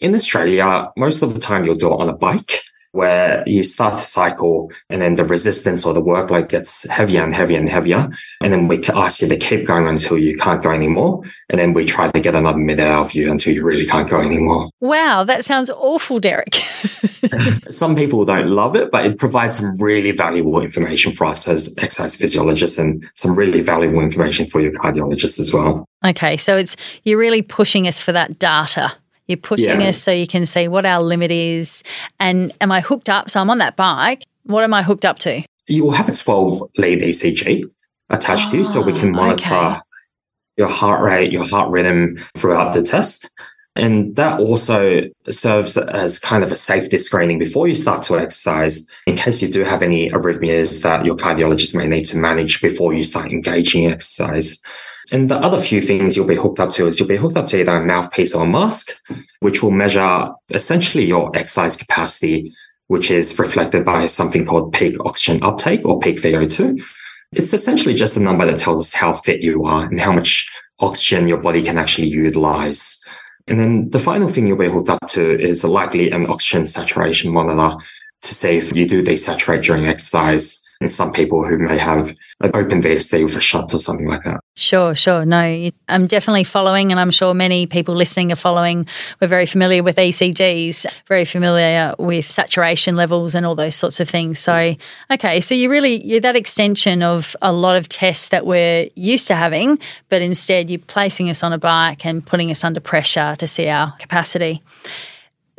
In 0.00 0.14
Australia, 0.14 0.90
most 0.96 1.22
of 1.22 1.32
the 1.32 1.40
time 1.40 1.64
you'll 1.64 1.76
do 1.76 1.92
it 1.92 2.00
on 2.00 2.08
a 2.08 2.16
bike 2.16 2.60
where 2.92 3.44
you 3.46 3.62
start 3.62 3.98
to 3.98 4.04
cycle 4.04 4.70
and 4.88 5.00
then 5.00 5.14
the 5.14 5.24
resistance 5.24 5.86
or 5.86 5.94
the 5.94 6.02
workload 6.02 6.48
gets 6.48 6.88
heavier 6.88 7.22
and 7.22 7.34
heavier 7.34 7.58
and 7.58 7.68
heavier. 7.68 8.08
And 8.40 8.52
then 8.52 8.68
we 8.68 8.82
ask 8.94 9.22
you 9.22 9.28
to 9.28 9.36
keep 9.36 9.66
going 9.66 9.86
until 9.86 10.18
you 10.18 10.36
can't 10.36 10.62
go 10.62 10.72
anymore. 10.72 11.22
And 11.48 11.60
then 11.60 11.72
we 11.72 11.84
try 11.84 12.10
to 12.10 12.20
get 12.20 12.34
another 12.34 12.58
minute 12.58 12.86
out 12.86 13.06
of 13.06 13.14
you 13.14 13.30
until 13.30 13.54
you 13.54 13.64
really 13.64 13.86
can't 13.86 14.08
go 14.08 14.20
anymore. 14.20 14.70
Wow, 14.80 15.24
that 15.24 15.44
sounds 15.44 15.70
awful, 15.70 16.18
Derek. 16.18 16.54
some 17.70 17.94
people 17.94 18.24
don't 18.24 18.48
love 18.48 18.74
it, 18.74 18.90
but 18.90 19.04
it 19.06 19.18
provides 19.18 19.58
some 19.58 19.74
really 19.80 20.12
valuable 20.12 20.60
information 20.60 21.12
for 21.12 21.26
us 21.26 21.46
as 21.48 21.74
exercise 21.78 22.16
physiologists 22.16 22.78
and 22.78 23.08
some 23.14 23.36
really 23.36 23.60
valuable 23.60 24.00
information 24.00 24.46
for 24.46 24.60
your 24.60 24.72
cardiologists 24.72 25.38
as 25.38 25.52
well. 25.52 25.86
Okay, 26.04 26.36
so 26.36 26.56
it's 26.56 26.76
you're 27.04 27.18
really 27.18 27.42
pushing 27.42 27.86
us 27.86 28.00
for 28.00 28.12
that 28.12 28.38
data. 28.38 28.92
You're 29.30 29.36
pushing 29.36 29.80
yeah. 29.80 29.90
us 29.90 30.02
so 30.02 30.10
you 30.10 30.26
can 30.26 30.44
see 30.44 30.66
what 30.66 30.84
our 30.84 31.00
limit 31.00 31.30
is. 31.30 31.84
And 32.18 32.52
am 32.60 32.72
I 32.72 32.80
hooked 32.80 33.08
up? 33.08 33.30
So 33.30 33.40
I'm 33.40 33.48
on 33.48 33.58
that 33.58 33.76
bike. 33.76 34.24
What 34.42 34.64
am 34.64 34.74
I 34.74 34.82
hooked 34.82 35.04
up 35.04 35.20
to? 35.20 35.44
You 35.68 35.84
will 35.84 35.92
have 35.92 36.08
a 36.08 36.14
12 36.14 36.62
lead 36.78 36.98
ECG 36.98 37.62
attached 38.10 38.48
oh, 38.48 38.50
to 38.50 38.56
you 38.58 38.64
so 38.64 38.82
we 38.82 38.92
can 38.92 39.14
ah, 39.14 39.16
monitor 39.16 39.54
okay. 39.54 39.78
your 40.56 40.68
heart 40.68 41.04
rate, 41.04 41.32
your 41.32 41.46
heart 41.46 41.70
rhythm 41.70 42.18
throughout 42.36 42.74
the 42.74 42.82
test. 42.82 43.30
And 43.76 44.16
that 44.16 44.40
also 44.40 45.02
serves 45.28 45.76
as 45.76 46.18
kind 46.18 46.42
of 46.42 46.50
a 46.50 46.56
safety 46.56 46.98
screening 46.98 47.38
before 47.38 47.68
you 47.68 47.76
start 47.76 48.02
to 48.04 48.18
exercise 48.18 48.84
in 49.06 49.14
case 49.14 49.40
you 49.42 49.48
do 49.48 49.62
have 49.62 49.82
any 49.82 50.10
arrhythmias 50.10 50.82
that 50.82 51.06
your 51.06 51.14
cardiologist 51.14 51.76
may 51.76 51.86
need 51.86 52.04
to 52.06 52.16
manage 52.16 52.60
before 52.60 52.92
you 52.92 53.04
start 53.04 53.30
engaging 53.30 53.86
exercise. 53.86 54.60
And 55.12 55.28
the 55.28 55.36
other 55.36 55.58
few 55.58 55.80
things 55.80 56.16
you'll 56.16 56.26
be 56.26 56.36
hooked 56.36 56.60
up 56.60 56.70
to 56.70 56.86
is 56.86 56.98
you'll 57.00 57.08
be 57.08 57.16
hooked 57.16 57.36
up 57.36 57.46
to 57.48 57.60
either 57.60 57.72
a 57.72 57.84
mouthpiece 57.84 58.34
or 58.34 58.44
a 58.44 58.48
mask, 58.48 58.90
which 59.40 59.62
will 59.62 59.72
measure 59.72 60.30
essentially 60.50 61.04
your 61.04 61.34
exercise 61.34 61.76
capacity, 61.76 62.54
which 62.86 63.10
is 63.10 63.38
reflected 63.38 63.84
by 63.84 64.06
something 64.06 64.46
called 64.46 64.72
peak 64.72 64.96
oxygen 65.04 65.42
uptake 65.42 65.84
or 65.84 65.98
peak 66.00 66.18
VO2. 66.18 66.80
It's 67.32 67.52
essentially 67.52 67.94
just 67.94 68.16
a 68.16 68.22
number 68.22 68.46
that 68.46 68.58
tells 68.58 68.86
us 68.86 68.94
how 68.94 69.12
fit 69.12 69.40
you 69.42 69.64
are 69.64 69.86
and 69.86 70.00
how 70.00 70.12
much 70.12 70.48
oxygen 70.78 71.28
your 71.28 71.38
body 71.38 71.62
can 71.62 71.78
actually 71.78 72.08
utilize. 72.08 73.02
And 73.46 73.58
then 73.58 73.90
the 73.90 73.98
final 73.98 74.28
thing 74.28 74.46
you'll 74.46 74.58
be 74.58 74.68
hooked 74.68 74.90
up 74.90 75.06
to 75.08 75.38
is 75.38 75.64
likely 75.64 76.10
an 76.10 76.26
oxygen 76.26 76.66
saturation 76.66 77.32
monitor 77.32 77.76
to 78.22 78.34
see 78.34 78.58
if 78.58 78.74
you 78.76 78.86
do 78.86 79.02
desaturate 79.02 79.64
during 79.64 79.86
exercise 79.86 80.59
and 80.80 80.90
some 80.90 81.12
people 81.12 81.44
who 81.44 81.58
may 81.58 81.76
have 81.76 82.16
an 82.40 82.50
open 82.54 82.80
VSD 82.80 83.22
with 83.24 83.36
a 83.36 83.40
shunt 83.40 83.74
or 83.74 83.78
something 83.78 84.08
like 84.08 84.22
that. 84.22 84.40
Sure, 84.56 84.94
sure. 84.94 85.26
No, 85.26 85.68
I'm 85.88 86.06
definitely 86.06 86.44
following, 86.44 86.90
and 86.90 86.98
I'm 86.98 87.10
sure 87.10 87.34
many 87.34 87.66
people 87.66 87.94
listening 87.94 88.32
are 88.32 88.36
following. 88.36 88.86
We're 89.20 89.28
very 89.28 89.44
familiar 89.44 89.82
with 89.82 89.96
ECGs, 89.96 90.86
very 91.06 91.26
familiar 91.26 91.94
with 91.98 92.30
saturation 92.30 92.96
levels 92.96 93.34
and 93.34 93.44
all 93.44 93.54
those 93.54 93.74
sorts 93.74 94.00
of 94.00 94.08
things. 94.08 94.38
So, 94.38 94.74
okay, 95.10 95.40
so 95.40 95.54
you 95.54 95.70
really, 95.70 96.02
you're 96.02 96.20
that 96.20 96.36
extension 96.36 97.02
of 97.02 97.36
a 97.42 97.52
lot 97.52 97.76
of 97.76 97.88
tests 97.88 98.28
that 98.28 98.46
we're 98.46 98.88
used 98.94 99.26
to 99.26 99.34
having, 99.34 99.78
but 100.08 100.22
instead 100.22 100.70
you're 100.70 100.78
placing 100.78 101.28
us 101.28 101.42
on 101.42 101.52
a 101.52 101.58
bike 101.58 102.06
and 102.06 102.24
putting 102.24 102.50
us 102.50 102.64
under 102.64 102.80
pressure 102.80 103.34
to 103.36 103.46
see 103.46 103.68
our 103.68 103.92
capacity. 103.98 104.62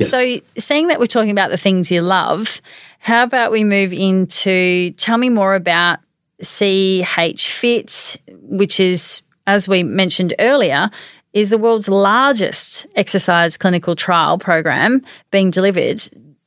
Yes. 0.00 0.10
So, 0.10 0.38
seeing 0.58 0.88
that 0.88 0.98
we're 0.98 1.06
talking 1.06 1.30
about 1.30 1.50
the 1.50 1.56
things 1.56 1.92
you 1.92 2.02
love, 2.02 2.60
how 3.02 3.24
about 3.24 3.50
we 3.50 3.64
move 3.64 3.92
into 3.92 4.92
tell 4.92 5.18
me 5.18 5.28
more 5.28 5.56
about 5.56 5.98
CH-FIT, 6.40 8.16
which 8.42 8.78
is, 8.78 9.22
as 9.48 9.68
we 9.68 9.82
mentioned 9.82 10.34
earlier, 10.38 10.88
is 11.32 11.50
the 11.50 11.58
world's 11.58 11.88
largest 11.88 12.86
exercise 12.94 13.56
clinical 13.56 13.96
trial 13.96 14.38
program 14.38 15.02
being 15.32 15.50
delivered. 15.50 16.00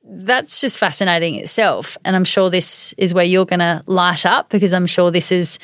That's 0.06 0.62
just 0.62 0.78
fascinating 0.78 1.36
itself. 1.36 1.98
And 2.06 2.16
I'm 2.16 2.24
sure 2.24 2.50
this 2.50 2.94
is 2.98 3.14
where 3.14 3.26
you're 3.26 3.46
going 3.46 3.60
to 3.60 3.84
light 3.86 4.26
up 4.26 4.50
because 4.50 4.74
I'm 4.74 4.86
sure 4.86 5.12
this 5.12 5.34
is 5.34 5.60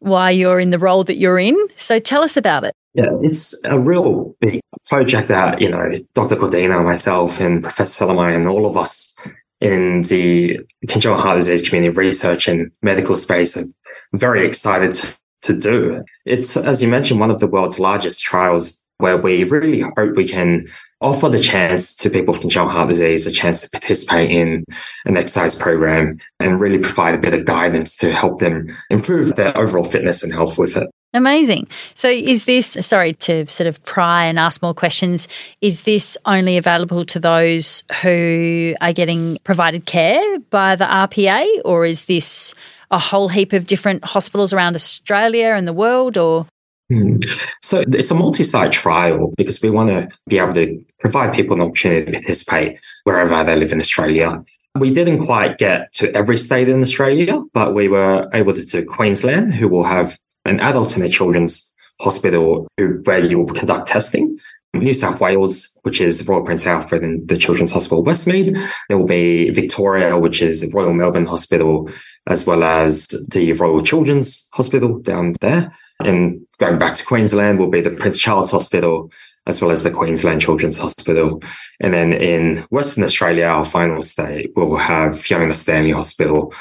why 0.00 0.30
you're 0.30 0.60
in 0.60 0.68
the 0.68 0.78
role 0.78 1.04
that 1.04 1.16
you're 1.16 1.38
in. 1.38 1.56
So 1.76 1.98
tell 1.98 2.22
us 2.22 2.36
about 2.36 2.64
it. 2.64 2.74
Yeah, 2.92 3.08
it's 3.22 3.58
a 3.64 3.78
real 3.78 4.36
big 4.40 4.60
project 4.90 5.28
that, 5.28 5.62
you 5.62 5.70
know, 5.70 5.90
Dr. 6.14 6.36
Cordina, 6.36 6.84
myself, 6.84 7.40
and 7.40 7.62
Professor 7.62 8.04
Celermajer, 8.04 8.36
and 8.36 8.46
all 8.46 8.66
of 8.66 8.76
us 8.76 9.16
in 9.64 10.02
the 10.02 10.60
congenital 10.88 11.22
heart 11.22 11.38
disease 11.38 11.66
community 11.66 11.96
research 11.96 12.48
and 12.48 12.70
medical 12.82 13.16
space 13.16 13.56
are 13.56 13.64
very 14.12 14.46
excited 14.46 14.94
to, 14.94 15.16
to 15.40 15.58
do. 15.58 16.04
It's, 16.26 16.54
as 16.58 16.82
you 16.82 16.88
mentioned, 16.88 17.18
one 17.18 17.30
of 17.30 17.40
the 17.40 17.46
world's 17.46 17.80
largest 17.80 18.22
trials 18.22 18.84
where 18.98 19.16
we 19.16 19.42
really 19.44 19.80
hope 19.96 20.16
we 20.16 20.28
can 20.28 20.66
offer 21.00 21.30
the 21.30 21.40
chance 21.40 21.96
to 21.96 22.10
people 22.10 22.32
with 22.32 22.42
congenital 22.42 22.72
heart 22.72 22.90
disease 22.90 23.26
a 23.26 23.32
chance 23.32 23.62
to 23.62 23.70
participate 23.70 24.30
in 24.30 24.64
an 25.06 25.16
exercise 25.16 25.58
program 25.58 26.10
and 26.40 26.60
really 26.60 26.78
provide 26.78 27.14
a 27.14 27.18
bit 27.18 27.32
of 27.32 27.46
guidance 27.46 27.96
to 27.96 28.12
help 28.12 28.40
them 28.40 28.76
improve 28.90 29.34
their 29.34 29.56
overall 29.56 29.84
fitness 29.84 30.22
and 30.22 30.34
health 30.34 30.58
with 30.58 30.76
it. 30.76 30.90
Amazing. 31.14 31.68
So, 31.94 32.08
is 32.08 32.44
this, 32.44 32.76
sorry 32.80 33.14
to 33.14 33.46
sort 33.46 33.68
of 33.68 33.82
pry 33.84 34.24
and 34.24 34.36
ask 34.38 34.60
more 34.60 34.74
questions, 34.74 35.28
is 35.60 35.82
this 35.82 36.18
only 36.26 36.56
available 36.56 37.06
to 37.06 37.20
those 37.20 37.84
who 38.02 38.74
are 38.80 38.92
getting 38.92 39.38
provided 39.44 39.86
care 39.86 40.40
by 40.50 40.74
the 40.74 40.84
RPA, 40.84 41.46
or 41.64 41.84
is 41.84 42.06
this 42.06 42.52
a 42.90 42.98
whole 42.98 43.28
heap 43.28 43.52
of 43.52 43.66
different 43.66 44.04
hospitals 44.04 44.52
around 44.52 44.74
Australia 44.74 45.54
and 45.56 45.68
the 45.68 45.72
world 45.72 46.18
or? 46.18 46.46
Hmm. 46.90 47.16
So 47.62 47.84
it's 47.88 48.10
a 48.10 48.14
multi-site 48.14 48.72
trial 48.72 49.32
because 49.36 49.62
we 49.62 49.70
want 49.70 49.90
to 49.90 50.08
be 50.28 50.38
able 50.38 50.54
to 50.54 50.84
provide 51.00 51.34
people 51.34 51.54
an 51.54 51.62
opportunity 51.62 52.12
to 52.12 52.18
participate 52.18 52.80
wherever 53.04 53.42
they 53.42 53.56
live 53.56 53.72
in 53.72 53.80
Australia. 53.80 54.44
We 54.78 54.92
didn't 54.92 55.24
quite 55.24 55.56
get 55.58 55.92
to 55.94 56.12
every 56.14 56.36
state 56.36 56.68
in 56.68 56.80
Australia, 56.80 57.40
but 57.52 57.74
we 57.74 57.88
were 57.88 58.28
able 58.34 58.52
to 58.52 58.66
do 58.66 58.84
Queensland, 58.84 59.54
who 59.54 59.68
will 59.68 59.84
have 59.84 60.18
an 60.44 60.60
adult 60.60 60.96
and 60.96 61.04
a 61.04 61.08
children's 61.08 61.72
hospital 62.00 62.66
where 62.76 63.24
you 63.24 63.38
will 63.38 63.54
conduct 63.54 63.88
testing. 63.88 64.38
New 64.74 64.94
South 64.94 65.20
Wales, 65.20 65.78
which 65.82 66.00
is 66.00 66.26
Royal 66.28 66.44
Prince 66.44 66.66
Alfred 66.66 67.02
and 67.02 67.28
the 67.28 67.36
Children's 67.36 67.72
Hospital 67.72 68.04
Westmead. 68.04 68.52
There 68.88 68.98
will 68.98 69.06
be 69.06 69.50
Victoria, 69.50 70.18
which 70.18 70.42
is 70.42 70.72
Royal 70.74 70.92
Melbourne 70.92 71.26
Hospital, 71.26 71.88
as 72.26 72.46
well 72.46 72.64
as 72.64 73.06
the 73.06 73.52
Royal 73.52 73.82
Children's 73.82 74.48
Hospital 74.54 74.98
down 74.98 75.34
there. 75.40 75.72
And 76.00 76.44
going 76.58 76.78
back 76.78 76.94
to 76.94 77.06
Queensland 77.06 77.60
will 77.60 77.70
be 77.70 77.80
the 77.80 77.92
Prince 77.92 78.18
Charles 78.18 78.50
Hospital, 78.50 79.12
as 79.46 79.62
well 79.62 79.70
as 79.70 79.84
the 79.84 79.92
Queensland 79.92 80.40
Children's 80.40 80.78
Hospital. 80.78 81.40
And 81.80 81.94
then 81.94 82.12
in 82.12 82.58
Western 82.70 83.04
Australia, 83.04 83.44
our 83.44 83.64
final 83.64 84.02
state, 84.02 84.52
we'll 84.56 84.76
have 84.76 85.18
Fiona 85.18 85.54
Stanley 85.54 85.92
Hospital, 85.92 86.52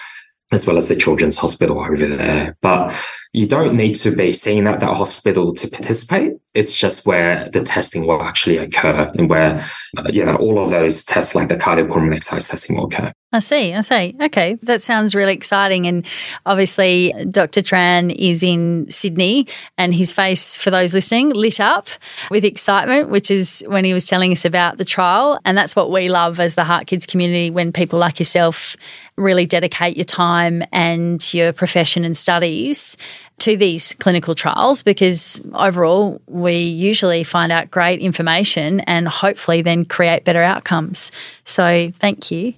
as 0.52 0.68
well 0.68 0.78
as 0.78 0.88
the 0.88 0.96
Children's 0.96 1.40
Hospital 1.40 1.80
over 1.80 2.06
there. 2.06 2.58
But 2.62 2.94
you 3.34 3.48
don't 3.48 3.76
need 3.76 3.96
to 3.96 4.16
be 4.16 4.32
seen 4.32 4.68
at 4.68 4.80
that 4.80 4.96
hospital 4.96 5.54
to 5.56 5.68
participate. 5.68 6.34
It's 6.54 6.78
just 6.78 7.08
where 7.08 7.50
the 7.50 7.64
testing 7.64 8.06
will 8.06 8.22
actually 8.22 8.58
occur 8.58 9.12
and 9.18 9.28
where, 9.28 9.66
you 10.12 10.24
know, 10.24 10.36
all 10.36 10.60
of 10.60 10.70
those 10.70 11.04
tests 11.04 11.34
like 11.34 11.50
the 11.50 11.58
cardiopulmonary 11.58 12.18
exercise 12.18 12.48
testing 12.48 12.78
will 12.78 12.86
occur. 12.86 13.12
I 13.32 13.40
see. 13.40 13.74
I 13.74 13.82
see. 13.82 14.16
Okay. 14.22 14.54
That 14.62 14.84
sounds 14.84 15.16
really 15.16 15.34
exciting. 15.34 15.88
And 15.88 16.06
obviously, 16.46 17.12
Dr. 17.32 17.62
Tran 17.62 18.14
is 18.16 18.44
in 18.44 18.86
Sydney 18.92 19.48
and 19.80 19.96
his 19.96 20.14
face, 20.14 20.56
for 20.56 20.70
those 20.70 20.94
listening, 20.94 21.32
lit 21.32 21.60
up 21.60 21.88
with 22.30 22.44
excitement, 22.44 23.10
which 23.10 23.32
is 23.32 23.66
when 23.68 23.84
he 23.84 23.94
was 23.96 24.06
telling 24.06 24.32
us 24.32 24.46
about 24.46 24.78
the 24.78 24.86
trial. 24.86 25.40
And 25.46 25.58
that's 25.58 25.76
what 25.76 25.90
we 25.90 26.10
love 26.10 26.40
as 26.40 26.54
the 26.54 26.62
HeartKids 26.62 27.08
community 27.08 27.50
when 27.50 27.74
people 27.74 27.98
like 27.98 28.20
yourself 28.20 28.78
really 29.18 29.48
dedicate 29.48 29.98
your 29.98 30.04
time 30.04 30.64
and 30.72 31.34
your 31.34 31.54
profession 31.54 32.06
and 32.06 32.16
studies 32.16 32.98
to 33.40 33.58
these 33.58 33.96
clinical 33.96 34.36
trials 34.36 34.84
because 34.84 35.42
overall 35.54 36.22
we 36.28 36.58
usually 36.58 37.24
find 37.24 37.52
out 37.52 37.72
great 37.72 38.00
information 38.00 38.80
and 38.82 39.08
hopefully 39.08 39.62
then 39.62 39.86
create 39.86 40.24
better 40.24 40.42
outcomes. 40.42 41.12
So, 41.44 41.92
thank 42.00 42.32
you. 42.32 42.54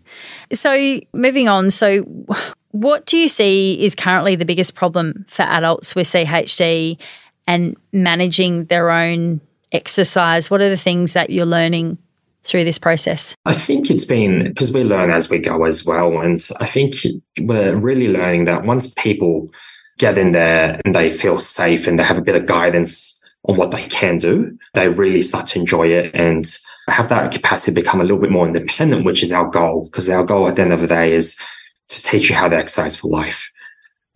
So, 0.54 1.00
moving 1.14 1.48
on, 1.48 1.72
so 1.72 2.04
what 2.72 3.06
do 3.06 3.18
you 3.18 3.30
see 3.30 3.84
is 3.84 3.96
currently 3.96 4.36
the 4.36 4.46
biggest 4.46 4.76
problem 4.76 5.26
for 5.30 5.44
adults 5.44 5.96
with 5.96 6.08
CHD 6.08 7.00
and 7.48 7.78
managing 7.94 8.66
their 8.66 8.92
own 8.92 9.40
exercise? 9.72 10.52
What 10.52 10.62
are 10.62 10.70
the 10.70 10.78
things 10.78 11.14
that 11.14 11.30
you're 11.30 11.46
learning 11.46 11.98
through 12.44 12.64
this 12.64 12.78
process? 12.78 13.36
I 13.46 13.54
think 13.54 13.90
it's 13.90 14.06
been 14.06 14.44
because 14.44 14.74
we 14.74 14.84
learn 14.84 15.10
as 15.10 15.30
we 15.30 15.40
go 15.40 15.64
as 15.64 15.86
well. 15.86 16.20
And 16.20 16.38
I 16.60 16.66
think 16.66 16.96
we're 17.40 17.78
really 17.78 18.10
learning 18.10 18.46
that 18.46 18.66
once 18.66 18.94
people 18.94 19.50
get 19.98 20.18
in 20.18 20.32
there 20.32 20.80
and 20.84 20.96
they 20.96 21.10
feel 21.10 21.40
safe 21.40 21.88
and 21.88 21.98
they 21.98 22.04
have 22.04 22.18
a 22.18 22.24
bit 22.24 22.36
of 22.36 22.46
guidance 22.46 23.22
on 23.48 23.58
what 23.58 23.72
they 23.72 23.84
can 23.84 24.18
do, 24.18 24.58
they 24.74 24.90
really 24.90 25.22
start 25.22 25.48
to 25.48 25.60
enjoy 25.60 25.88
it 25.88 26.12
and 26.14 26.46
have 26.90 27.10
that 27.10 27.32
capacity 27.32 27.74
become 27.74 28.02
a 28.02 28.04
little 28.04 28.20
bit 28.20 28.32
more 28.32 28.48
independent, 28.48 29.06
which 29.06 29.24
is 29.24 29.32
our 29.32 29.48
goal. 29.48 29.86
Because 29.86 30.10
our 30.10 30.26
goal 30.26 30.48
at 30.48 30.56
the 30.56 30.64
end 30.64 30.74
of 30.74 30.82
the 30.82 30.88
day 30.88 31.12
is 31.12 31.40
to 31.90 32.02
teach 32.02 32.30
you 32.30 32.36
how 32.36 32.48
to 32.48 32.56
exercise 32.56 32.98
for 33.00 33.10
life. 33.10 33.52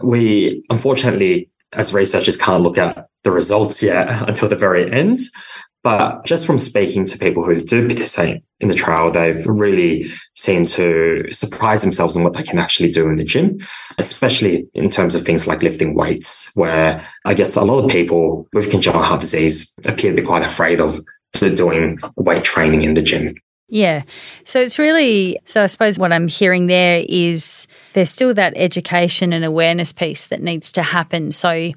We 0.02 0.64
unfortunately, 0.70 1.50
as 1.74 1.94
researchers, 1.94 2.38
can't 2.38 2.64
look 2.64 2.78
at 2.78 3.08
the 3.24 3.32
results 3.32 3.84
yet 3.84 4.08
until 4.28 4.50
the 4.50 4.56
very 4.56 4.92
end. 4.92 5.20
But 5.82 6.26
just 6.26 6.46
from 6.46 6.60
speaking 6.60 7.06
to 7.06 7.18
people 7.18 7.46
who 7.46 7.62
do 7.62 7.88
participate 7.88 8.44
in 8.60 8.68
the 8.68 8.74
trial, 8.74 9.12
they've 9.12 9.46
really 9.48 10.12
seemed 10.36 10.68
to 10.70 11.26
surprise 11.32 11.84
themselves 11.84 12.18
on 12.18 12.24
what 12.24 12.34
they 12.34 12.44
can 12.44 12.60
actually 12.60 12.92
do 12.92 13.08
in 13.08 13.16
the 13.16 13.24
gym, 13.24 13.58
especially 13.98 14.68
in 14.74 14.90
terms 14.90 15.16
of 15.16 15.24
things 15.24 15.48
like 15.48 15.64
lifting 15.64 15.96
weights, 15.96 16.52
where 16.56 17.06
I 17.26 17.34
guess 17.34 17.56
a 17.56 17.64
lot 17.64 17.86
of 17.86 17.90
people 17.90 18.48
with 18.52 18.70
congenital 18.70 19.04
heart 19.04 19.22
disease 19.22 19.74
appear 19.88 20.12
to 20.12 20.22
be 20.22 20.28
quite 20.28 20.44
afraid 20.44 20.82
of 20.82 21.00
doing 21.34 21.98
weight 22.18 22.44
training 22.44 22.82
in 22.82 22.96
the 22.96 23.02
gym. 23.02 23.34
Yeah. 23.70 24.02
So 24.46 24.60
it's 24.60 24.80
really, 24.80 25.38
so 25.46 25.64
I 25.64 25.68
suppose 25.68 26.00
what 26.00 26.12
I'm 26.12 26.28
hearing 26.28 26.68
there 26.68 27.06
is 27.08 27.68
there's 27.94 28.10
still 28.10 28.34
that 28.34 28.54
education 28.56 29.32
and 29.32 29.46
awareness 29.46 29.94
piece 29.94 30.26
that 30.26 30.42
needs 30.42 30.72
to 30.74 30.82
happen. 30.82 31.32
So 31.32 31.72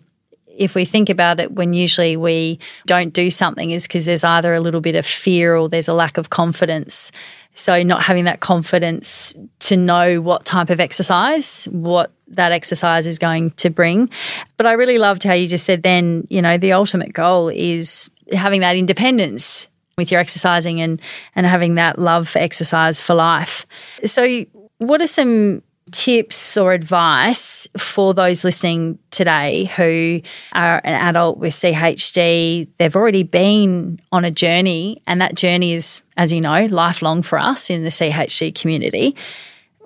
if 0.57 0.75
we 0.75 0.85
think 0.85 1.09
about 1.09 1.41
it, 1.41 1.53
when 1.53 1.73
usually 1.73 2.17
we 2.17 2.59
don't 2.87 3.12
do 3.12 3.31
something, 3.31 3.71
is 3.71 3.87
because 3.87 4.05
there's 4.05 4.25
either 4.25 4.55
a 4.55 4.61
little 4.61 4.81
bit 4.81 4.95
of 4.95 5.07
fear 5.07 5.57
or 5.57 5.69
there's 5.69 5.88
a 5.88 5.95
lack 5.95 6.19
of 6.19 6.31
confidence. 6.31 7.12
So, 7.55 7.83
not 7.83 8.03
having 8.03 8.25
that 8.25 8.41
confidence 8.41 9.35
to 9.61 9.77
know 9.77 10.21
what 10.21 10.47
type 10.47 10.71
of 10.71 10.81
exercise, 10.81 11.67
what 11.67 12.11
that 12.29 12.53
exercise 12.53 13.07
is 13.07 13.19
going 13.19 13.51
to 13.53 13.69
bring. 13.69 14.09
But 14.57 14.67
I 14.67 14.73
really 14.73 14.99
loved 14.99 15.23
how 15.23 15.35
you 15.35 15.47
just 15.47 15.65
said 15.65 15.83
then, 15.83 16.27
you 16.31 16.41
know, 16.41 16.57
the 16.57 16.73
ultimate 16.73 17.12
goal 17.12 17.49
is 17.49 18.09
having 18.33 18.62
that 18.62 18.77
independence 18.77 19.69
with 19.99 20.11
your 20.11 20.21
exercising 20.21 20.81
and 20.81 21.01
and 21.37 21.47
having 21.47 21.75
that 21.75 21.99
love 21.99 22.29
for 22.29 22.38
exercise 22.38 23.01
for 23.01 23.15
life. 23.15 23.67
So, 24.05 24.45
what 24.79 25.03
are 25.03 25.07
some 25.07 25.62
tips 25.90 26.57
or 26.57 26.73
advice 26.73 27.68
for 27.77 28.14
those 28.14 28.45
listening 28.45 28.99
today 29.11 29.64
who 29.77 30.21
are 30.53 30.81
an 30.85 30.95
adult 30.95 31.38
with 31.38 31.53
CHD? 31.53 32.68
They've 32.79 32.97
already 32.97 33.23
been 33.25 34.01
on 34.12 34.25
a 34.25 34.31
journey, 34.31 35.03
and 35.07 35.21
that 35.21 35.35
journey 35.35 35.73
is, 35.75 36.01
as 36.16 36.33
you 36.33 36.40
know, 36.40 36.66
lifelong 36.66 37.23
for 37.23 37.38
us 37.38 37.71
in 37.71 37.83
the 37.85 37.90
CHD 37.90 38.55
community. 38.55 39.16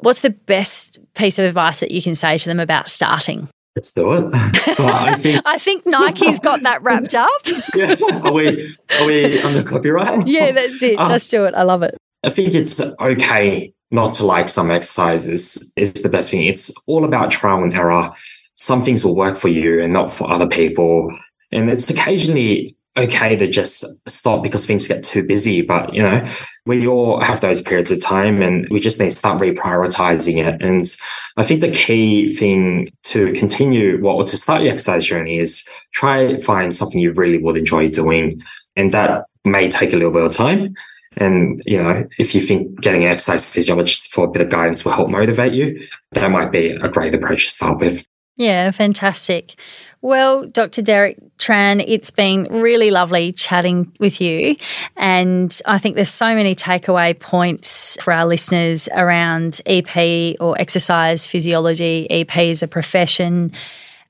What's 0.01 0.21
the 0.21 0.31
best 0.31 0.99
piece 1.15 1.39
of 1.39 1.45
advice 1.47 1.81
that 1.81 1.91
you 1.91 2.03
can 2.03 2.15
say 2.15 2.37
to 2.39 2.49
them 2.49 2.61
about 2.61 2.87
starting? 2.89 3.49
Let's 3.75 3.93
do 3.93 4.11
it. 4.13 4.31
I 4.35 5.17
think 5.17 5.43
I 5.47 5.59
think 5.59 5.85
Nike's 5.87 6.39
got 6.39 6.63
that 6.63 6.83
wrapped 6.83 7.15
up. 7.15 7.31
yeah. 7.75 7.95
Are 8.25 8.33
we 8.33 8.75
are 8.99 9.07
we 9.07 9.39
under 9.43 9.63
copyright? 9.63 10.27
Yeah, 10.27 10.53
that's 10.53 10.83
it. 10.83 10.99
Uh, 10.99 11.09
Just 11.11 11.31
do 11.31 11.45
it. 11.45 11.55
I 11.55 11.63
love 11.63 11.83
it. 11.83 11.95
I 12.25 12.31
think 12.31 12.55
it's 12.55 12.81
okay 12.81 13.73
not 13.91 14.13
to 14.15 14.27
like 14.27 14.49
some 14.49 14.71
exercises 14.71 15.73
is 15.77 15.93
the 15.95 16.09
best 16.09 16.31
thing. 16.31 16.47
It's 16.47 16.75
all 16.87 17.05
about 17.05 17.31
trial 17.31 17.63
and 17.63 17.75
error. 17.75 18.13
Some 18.55 18.83
things 18.83 19.05
will 19.05 19.17
work 19.17 19.37
for 19.37 19.49
you 19.49 19.83
and 19.83 19.93
not 19.93 20.13
for 20.13 20.31
other 20.31 20.49
people. 20.49 21.17
And 21.53 21.71
it's 21.71 21.89
occasionally 21.91 22.77
okay 22.97 23.37
to 23.37 23.47
just 23.47 23.85
stop 24.09 24.43
because 24.43 24.67
things 24.67 24.89
get 24.89 25.05
too 25.05 25.27
busy. 25.27 25.63
But, 25.63 25.93
you 25.93 26.03
know, 26.03 26.29
we 26.65 26.87
all 26.87 27.21
have 27.21 27.41
those 27.41 27.63
periods 27.63 27.91
of 27.91 28.03
time 28.03 28.43
and 28.43 28.67
we 28.71 28.81
just 28.81 28.99
need 28.99 29.11
to 29.11 29.17
start 29.17 29.41
reprioritizing 29.41 30.45
it. 30.45 30.63
And 30.63 30.87
I 31.37 31.43
think 31.43 31.61
the 31.61 31.71
key 31.71 32.33
thing 32.35 32.89
to 33.05 33.33
continue 33.35 34.01
what 34.01 34.17
well, 34.17 34.27
to 34.27 34.37
start 34.37 34.63
your 34.63 34.73
exercise 34.73 35.07
journey 35.07 35.39
is 35.39 35.69
try 35.93 36.39
find 36.39 36.75
something 36.75 36.99
you 36.99 37.13
really 37.13 37.43
would 37.43 37.57
enjoy 37.57 37.91
doing. 37.91 38.43
And 38.75 38.93
that 38.93 39.27
may 39.45 39.71
take 39.71 39.93
a 39.93 39.97
little 39.97 40.13
bit 40.13 40.25
of 40.25 40.33
time. 40.33 40.75
And, 41.19 41.63
you 41.65 41.83
know, 41.83 42.07
if 42.19 42.35
you 42.35 42.41
think 42.41 42.81
getting 42.81 43.05
an 43.05 43.11
exercise 43.11 43.49
physiologist 43.49 44.13
for 44.13 44.27
a 44.27 44.31
bit 44.31 44.43
of 44.43 44.51
guidance 44.51 44.85
will 44.85 44.93
help 44.93 45.09
motivate 45.09 45.53
you, 45.53 45.87
that 46.13 46.31
might 46.31 46.53
be 46.53 46.71
a 46.71 46.89
great 46.89 47.15
approach 47.15 47.45
to 47.45 47.51
start 47.51 47.79
with. 47.79 48.07
Yeah, 48.37 48.71
fantastic. 48.71 49.59
Well, 50.03 50.47
Dr. 50.47 50.83
Derek 50.83 51.19
Tran, 51.39 51.83
it's 51.87 52.11
been 52.11 52.45
really 52.45 52.91
lovely 52.91 53.33
chatting 53.33 53.91
with 53.99 54.21
you. 54.21 54.57
And 54.97 55.59
I 55.65 55.79
think 55.79 55.97
there's 55.97 56.11
so 56.11 56.35
many 56.35 56.55
takeaway 56.55 57.19
points 57.19 57.97
for 58.03 58.13
our 58.13 58.27
listeners 58.27 58.89
around 58.95 59.63
EP 59.65 60.37
or 60.39 60.61
exercise 60.61 61.27
physiology. 61.27 62.07
EP 62.11 62.37
is 62.37 62.63
a 62.63 62.69
profession 62.69 63.53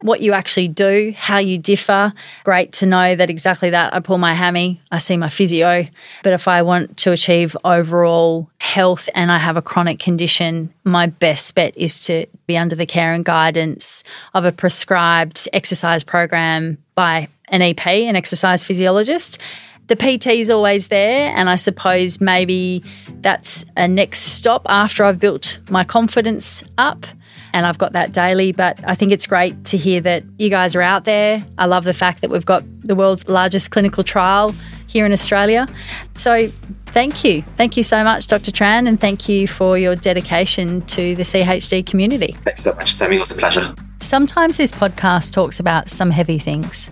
what 0.00 0.20
you 0.20 0.32
actually 0.32 0.68
do, 0.68 1.14
how 1.16 1.38
you 1.38 1.59
differ. 1.59 2.12
Great 2.44 2.72
to 2.74 2.87
know 2.87 3.16
that 3.16 3.30
exactly 3.30 3.70
that. 3.70 3.94
I 3.94 4.00
pull 4.00 4.18
my 4.18 4.35
hammy, 4.35 4.80
I 4.90 4.98
see 4.98 5.16
my 5.16 5.28
physio. 5.28 5.87
But 6.22 6.32
if 6.32 6.48
I 6.48 6.62
want 6.62 6.96
to 6.98 7.12
achieve 7.12 7.56
overall 7.64 8.50
health 8.59 9.09
and 9.14 9.32
I 9.32 9.38
have 9.38 9.56
a 9.56 9.62
chronic 9.62 9.98
condition, 9.98 10.72
my 10.85 11.06
best 11.06 11.54
bet 11.54 11.76
is 11.76 12.00
to 12.06 12.26
be 12.46 12.56
under 12.56 12.76
the 12.76 12.87
care 12.87 13.12
and 13.12 13.24
guidance 13.24 14.04
of 14.35 14.44
a 14.44 14.52
prescribed 14.52 15.48
exercise 15.52 16.04
program 16.04 16.78
by 16.94 17.28
an 17.48 17.62
EP, 17.62 17.87
an 17.87 18.16
exercise 18.16 18.64
physiologist 18.64 19.38
the 19.88 19.96
PT 19.96 20.26
is 20.26 20.50
always 20.50 20.88
there, 20.88 21.32
and 21.37 21.48
I 21.48 21.56
suppose 21.56 22.20
maybe 22.20 22.82
that's 23.20 23.64
a 23.76 23.87
next 23.87 24.20
stop 24.20 24.66
after 24.68 25.04
I've 25.04 25.20
built 25.20 25.59
my 25.70 25.85
confidence 25.85 26.64
up 26.76 27.06
and 27.57 27.64
I've 27.64 27.79
got 27.79 27.95
that 27.95 28.12
daily. 28.12 28.53
But 28.53 28.81
I 28.87 28.95
think 28.95 29.12
it's 29.12 29.27
great 29.27 29.64
to 29.64 29.79
hear 29.79 30.03
that 30.03 30.25
you 30.38 30.51
guys 30.51 30.77
are 30.77 30.83
out 30.83 31.05
there. 31.05 31.42
I 31.57 31.64
love 31.64 31.85
the 31.85 31.95
fact 31.95 32.21
that 32.21 32.31
we've 32.31 32.45
got 32.45 32.62
the 32.83 32.95
world's 32.95 33.27
largest 33.29 33.71
clinical 33.71 34.05
trial 34.05 34.55
here 34.87 35.07
in 35.07 35.12
Australia. 35.12 35.66
So 36.14 36.49
thank 36.88 37.25
you. 37.25 37.40
Thank 37.57 37.79
you 37.79 37.83
so 37.83 38.05
much, 38.05 38.27
Dr. 38.27 38.53
Tran, 38.53 38.87
and 38.87 39.01
thank 39.01 39.27
you 39.27 39.49
for 39.49 39.79
your 39.79 39.97
dedication 39.97 40.83
to 40.83 41.14
the 41.14 41.23
CHD 41.23 41.85
community. 41.87 42.37
Thanks 42.45 42.62
so 42.62 42.75
much, 42.75 42.92
Sami. 42.92 43.16
It 43.16 43.21
was 43.21 43.35
a 43.35 43.40
pleasure. 43.40 43.75
Sometimes 44.01 44.59
this 44.59 44.71
podcast 44.71 45.33
talks 45.33 45.59
about 45.59 45.88
some 45.88 46.11
heavy 46.11 46.38
things. 46.38 46.90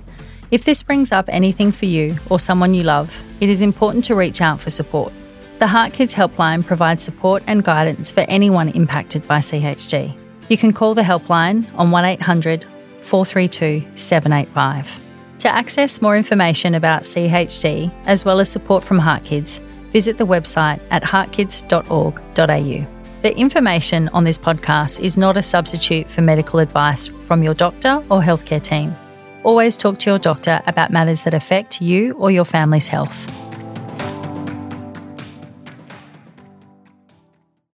If 0.51 0.65
this 0.65 0.83
brings 0.83 1.13
up 1.13 1.27
anything 1.29 1.73
for 1.73 1.85
you 1.85 2.17
or 2.31 2.39
someone 2.39 2.73
you 2.73 2.85
love, 2.85 3.23
it 3.41 3.51
is 3.51 3.61
important 3.61 4.05
to 4.07 4.15
reach 4.15 4.41
out 4.41 4.63
for 4.63 4.71
support. 4.71 5.13
The 5.59 5.67
HeartKids 5.67 6.15
Helpline 6.15 6.65
provides 6.65 7.03
support 7.03 7.43
and 7.47 7.63
guidance 7.63 8.11
for 8.11 8.21
anyone 8.21 8.71
impacted 8.71 9.29
by 9.29 9.41
CHD. 9.41 10.24
You 10.49 10.59
can 10.59 10.73
call 10.73 10.95
the 10.95 11.03
helpline 11.03 11.67
on 11.75 11.91
1800 11.91 12.65
432 13.01 13.97
785. 13.97 15.01
To 15.41 15.49
access 15.49 16.01
more 16.01 16.17
information 16.17 16.75
about 16.75 17.03
CHD, 17.03 17.93
as 18.07 18.25
well 18.25 18.41
as 18.41 18.49
support 18.49 18.83
from 18.83 18.99
HeartKids, 18.99 19.61
visit 19.91 20.17
the 20.17 20.27
website 20.27 20.81
at 20.91 21.03
heartkids.org.au. 21.03 22.87
The 23.23 23.39
information 23.39 24.09
on 24.09 24.25
this 24.25 24.39
podcast 24.39 25.01
is 25.01 25.17
not 25.17 25.37
a 25.37 25.43
substitute 25.43 26.11
for 26.11 26.21
medical 26.23 26.61
advice 26.61 27.07
from 27.07 27.43
your 27.43 27.55
doctor 27.55 28.03
or 28.11 28.21
healthcare 28.21 28.63
team. 28.63 28.95
Always 29.45 29.77
talk 29.77 29.99
to 30.01 30.11
your 30.11 30.19
doctor 30.19 30.61
about 30.67 30.91
matters 30.91 31.25
that 31.25 31.35
affect 31.35 31.81
you 31.81 32.15
or 32.15 32.31
your 32.31 32.45
family's 32.45 32.89
health. 32.89 33.44